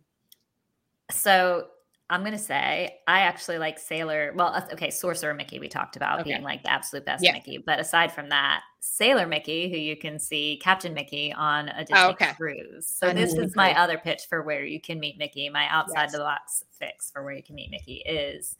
so 1.12 1.68
I'm 2.10 2.20
going 2.20 2.32
to 2.32 2.38
say 2.38 2.98
I 3.08 3.20
actually 3.20 3.58
like 3.58 3.78
Sailor. 3.78 4.32
Well, 4.34 4.66
okay, 4.72 4.90
Sorcerer 4.90 5.32
Mickey 5.32 5.58
we 5.58 5.68
talked 5.68 5.96
about 5.96 6.20
Okay. 6.20 6.30
being 6.32 6.42
like 6.42 6.62
the 6.62 6.70
absolute 6.70 7.06
best 7.06 7.22
Yeah. 7.24 7.32
Mickey, 7.32 7.58
but 7.58 7.80
aside 7.80 8.12
from 8.12 8.28
that, 8.28 8.62
Sailor 8.80 9.26
Mickey, 9.26 9.70
who 9.70 9.76
you 9.78 9.96
can 9.96 10.18
see 10.18 10.60
Captain 10.62 10.92
Mickey 10.92 11.32
on 11.32 11.68
a 11.70 11.80
Disney 11.84 11.94
Oh, 11.96 12.10
okay. 12.10 12.32
cruise. 12.36 12.86
So 12.86 13.08
On 13.08 13.16
this 13.16 13.32
is 13.34 13.56
my 13.56 13.72
other 13.78 13.96
pitch 13.96 14.22
for 14.28 14.42
where 14.42 14.64
you 14.64 14.80
can 14.80 14.98
meet 15.00 15.16
Mickey. 15.16 15.48
My 15.48 15.66
outside 15.68 16.02
Yes. 16.04 16.12
the 16.12 16.18
box 16.18 16.64
fix 16.70 17.10
for 17.10 17.22
where 17.22 17.32
you 17.34 17.42
can 17.42 17.54
meet 17.54 17.70
Mickey 17.70 18.02
is 18.06 18.56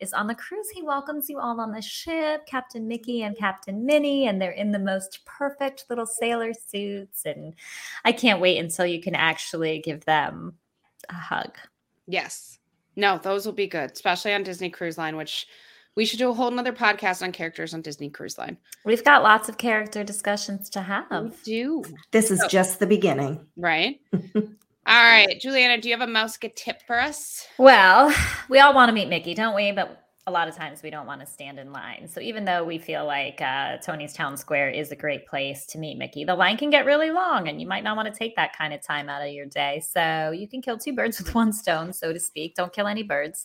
is 0.00 0.12
on 0.14 0.26
the 0.26 0.34
cruise. 0.34 0.68
He 0.70 0.82
welcomes 0.82 1.28
you 1.28 1.38
all 1.38 1.60
on 1.60 1.72
the 1.72 1.82
ship, 1.82 2.46
Captain 2.46 2.88
Mickey 2.88 3.22
and 3.22 3.36
Captain 3.36 3.84
Minnie, 3.84 4.28
and 4.28 4.40
they're 4.40 4.50
in 4.50 4.72
the 4.72 4.78
most 4.78 5.20
perfect 5.26 5.84
little 5.90 6.06
sailor 6.06 6.52
suits. 6.54 7.26
And 7.26 7.54
I 8.04 8.12
can't 8.12 8.40
wait 8.40 8.56
until 8.58 8.86
you 8.86 9.02
can 9.02 9.14
actually 9.14 9.78
give 9.80 10.02
them 10.06 10.54
a 11.10 11.14
hug. 11.14 11.54
Yes. 12.10 12.58
No, 12.96 13.18
those 13.18 13.46
will 13.46 13.52
be 13.52 13.66
good, 13.68 13.92
especially 13.92 14.34
on 14.34 14.42
Disney 14.42 14.68
Cruise 14.70 14.98
Line, 14.98 15.16
which 15.16 15.46
We 15.96 16.04
should 16.06 16.18
do 16.20 16.30
a 16.30 16.32
whole 16.34 16.48
another 16.48 16.72
podcast 16.72 17.20
on 17.22 17.32
characters 17.32 17.74
on 17.74 17.82
Disney 17.82 18.10
Cruise 18.10 18.38
Line. 18.38 18.56
We've 18.84 19.02
got 19.04 19.24
lots 19.24 19.48
of 19.48 19.58
character 19.58 20.04
discussions 20.04 20.70
to 20.70 20.80
have. 20.82 21.10
We 21.10 21.30
do. 21.44 21.82
This 22.12 22.30
is 22.30 22.40
Oh. 22.40 22.48
just 22.48 22.78
the 22.78 22.86
beginning. 22.86 23.44
Right? 23.56 24.00
All 24.14 24.22
right, 24.86 25.38
Juliana, 25.40 25.80
do 25.80 25.88
you 25.88 25.94
have 25.98 26.08
a 26.08 26.10
mouse 26.10 26.36
get 26.36 26.54
tip 26.56 26.82
for 26.86 26.98
us? 26.98 27.46
Well, 27.58 28.14
we 28.48 28.58
all 28.60 28.72
want 28.74 28.88
to 28.88 28.92
meet 28.94 29.08
Mickey, 29.08 29.34
don't 29.34 29.54
we? 29.54 29.72
But 29.72 30.00
a 30.30 30.32
lot 30.32 30.46
of 30.46 30.54
times 30.54 30.80
we 30.82 30.90
don't 30.90 31.06
want 31.06 31.20
to 31.20 31.26
stand 31.26 31.58
in 31.58 31.72
line. 31.72 32.06
So 32.08 32.20
even 32.20 32.44
though 32.44 32.62
we 32.62 32.78
feel 32.78 33.04
like 33.04 33.40
uh, 33.42 33.78
Tony's 33.78 34.12
Town 34.12 34.36
Square 34.36 34.70
is 34.70 34.92
a 34.92 34.96
great 34.96 35.26
place 35.26 35.66
to 35.66 35.78
meet 35.78 35.98
Mickey, 35.98 36.24
the 36.24 36.36
line 36.36 36.56
can 36.56 36.70
get 36.70 36.86
really 36.86 37.10
long 37.10 37.48
and 37.48 37.60
you 37.60 37.66
might 37.66 37.82
not 37.82 37.96
want 37.96 38.06
to 38.12 38.16
take 38.16 38.36
that 38.36 38.56
kind 38.56 38.72
of 38.72 38.80
time 38.80 39.08
out 39.08 39.26
of 39.26 39.32
your 39.32 39.46
day. 39.46 39.80
So 39.80 40.30
you 40.30 40.46
can 40.46 40.62
kill 40.62 40.78
two 40.78 40.92
birds 40.94 41.18
with 41.22 41.34
one 41.34 41.52
stone, 41.52 41.92
so 41.92 42.12
to 42.12 42.20
speak. 42.20 42.54
Don't 42.54 42.72
kill 42.72 42.86
any 42.86 43.02
birds. 43.02 43.44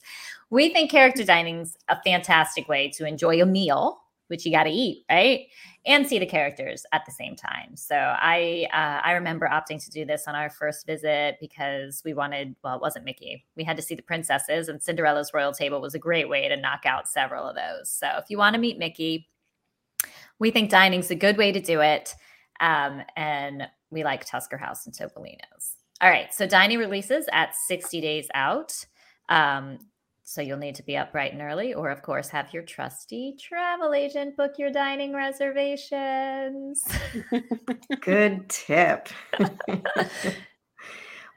We 0.52 0.72
think 0.72 0.92
character 0.92 1.24
dining's 1.24 1.76
a 1.90 2.00
fantastic 2.04 2.68
way 2.68 2.92
to 2.96 3.08
enjoy 3.08 3.42
a 3.42 3.46
meal, 3.46 4.04
which 4.28 4.46
you 4.46 4.52
got 4.52 4.64
to 4.64 4.70
eat, 4.70 5.06
right? 5.10 5.48
And 5.86 6.08
see 6.08 6.20
the 6.20 6.26
characters 6.26 6.86
at 6.92 7.04
the 7.06 7.12
same 7.12 7.36
time. 7.36 7.76
So 7.76 7.96
I 7.96 8.68
uh, 8.74 9.06
I 9.06 9.14
remember 9.14 9.48
opting 9.48 9.84
to 9.84 9.92
do 9.92 10.06
this 10.06 10.28
on 10.28 10.36
our 10.36 10.50
first 10.50 10.86
visit 10.86 11.38
because 11.40 12.02
we 12.04 12.14
wanted 12.14 12.56
well 12.64 12.76
it 12.76 12.82
wasn't 12.82 13.06
Mickey 13.06 13.46
we 13.56 13.64
had 13.64 13.78
to 13.78 13.84
see 13.84 13.96
the 13.96 14.02
princesses 14.02 14.68
and 14.68 14.82
Cinderella's 14.82 15.34
royal 15.34 15.54
table 15.54 15.82
was 15.82 15.96
a 15.96 16.00
great 16.00 16.30
way 16.30 16.48
to 16.48 16.58
knock 16.58 16.86
out 16.86 17.08
several 17.08 17.48
of 17.48 17.56
those. 17.56 17.92
So 17.92 18.08
if 18.18 18.26
you 18.30 18.38
want 18.38 18.56
to 18.56 18.60
meet 18.60 18.78
Mickey, 18.78 19.30
we 20.40 20.52
think 20.52 20.70
dining's 20.70 21.12
a 21.12 21.16
good 21.16 21.38
way 21.38 21.52
to 21.52 21.62
do 21.62 21.82
it, 21.82 22.14
um, 22.60 23.02
and 23.16 23.68
we 23.90 24.04
like 24.04 24.26
Tusker 24.26 24.58
House 24.58 24.86
and 24.86 24.94
Topolino's. 24.94 25.76
All 26.02 26.10
right, 26.10 26.34
so 26.34 26.46
dining 26.46 26.80
releases 26.80 27.26
at 27.32 27.56
60 27.56 28.02
days 28.02 28.28
out. 28.34 28.86
Um, 29.30 29.80
so 30.28 30.42
you'll 30.42 30.58
need 30.58 30.74
to 30.74 30.84
be 30.84 30.98
up 30.98 31.12
bright 31.12 31.34
and 31.34 31.42
early, 31.42 31.76
or 31.76 31.92
of 31.92 32.02
course, 32.02 32.30
have 32.30 32.52
your 32.52 32.64
trusty 32.64 33.38
travel 33.40 33.94
agent 33.94 34.36
book 34.36 34.54
your 34.58 34.72
dining 34.72 35.14
reservations. 35.14 36.84
Good 38.02 38.50
tip. 38.50 39.10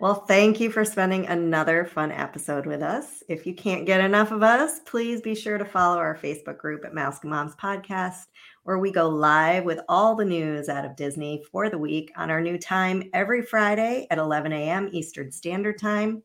well, 0.01 0.15
thank 0.15 0.59
you 0.59 0.71
for 0.71 0.87
spending 0.87 1.27
another 1.27 1.85
fun 1.85 2.11
episode 2.11 2.65
with 2.65 2.83
us. 2.83 3.23
If 3.29 3.47
you 3.47 3.55
can't 3.55 3.85
get 3.85 4.01
enough 4.01 4.33
of 4.33 4.43
us, 4.43 4.81
please 4.87 5.21
be 5.21 5.35
sure 5.35 5.59
to 5.59 5.67
follow 5.67 5.99
our 5.99 6.17
Facebook 6.17 6.57
group 6.57 6.87
at 6.87 6.95
Mouse 6.95 7.23
Moms 7.23 7.57
Podcast, 7.57 8.29
where 8.65 8.79
we 8.79 8.91
go 8.91 9.07
live 9.07 9.65
with 9.65 9.81
all 9.91 10.15
the 10.15 10.25
news 10.25 10.71
out 10.71 10.87
of 10.87 10.97
Disney 10.97 11.45
for 11.53 11.69
the 11.69 11.77
week 11.77 12.11
on 12.17 12.31
our 12.31 12.41
new 12.41 12.57
time 12.57 13.11
every 13.13 13.43
Friday 13.43 14.07
at 14.11 14.17
11 14.17 14.51
a.m. 14.51 14.89
Eastern 14.93 15.31
Standard 15.31 15.79
Time. 15.79 16.23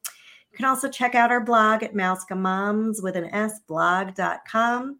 You 0.53 0.57
can 0.57 0.65
also 0.65 0.87
check 0.87 1.15
out 1.15 1.31
our 1.31 1.43
blog 1.43 1.81
at 1.81 1.95
Mouse 1.95 2.25
with 3.01 3.15
an 3.15 3.25
S 3.33 3.59
blog.com. 3.67 4.99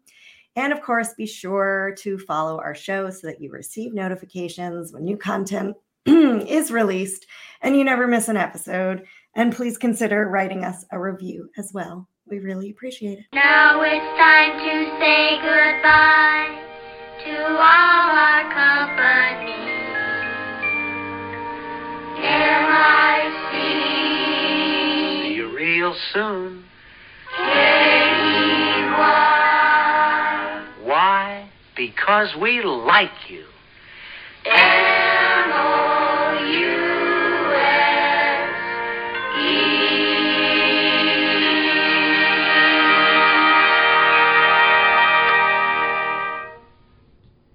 And 0.56 0.72
of 0.72 0.82
course, 0.82 1.14
be 1.14 1.26
sure 1.26 1.94
to 1.98 2.18
follow 2.18 2.58
our 2.58 2.74
show 2.74 3.08
so 3.10 3.28
that 3.28 3.40
you 3.40 3.52
receive 3.52 3.94
notifications 3.94 4.92
when 4.92 5.04
new 5.04 5.16
content 5.16 5.76
is 6.06 6.72
released 6.72 7.26
and 7.62 7.76
you 7.76 7.84
never 7.84 8.08
miss 8.08 8.28
an 8.28 8.36
episode. 8.36 9.04
And 9.36 9.54
please 9.54 9.78
consider 9.78 10.28
writing 10.28 10.64
us 10.64 10.84
a 10.90 10.98
review 10.98 11.50
as 11.56 11.72
well. 11.72 12.08
We 12.26 12.40
really 12.40 12.70
appreciate 12.70 13.20
it. 13.20 13.26
Now 13.32 13.80
it's 13.82 14.18
time 14.18 14.58
to 14.58 14.98
say 14.98 15.36
goodbye 15.36 16.64
to 17.26 17.46
all 17.46 18.10
our 18.10 18.42
company. 18.52 19.63
real 25.84 25.96
soon. 26.12 26.64
K-E-Y. 27.36 28.94
Why? 30.82 31.50
Because 31.76 32.34
we 32.40 32.62
like 32.62 33.10
you. 33.28 33.44
K-E-Y. 34.44 34.83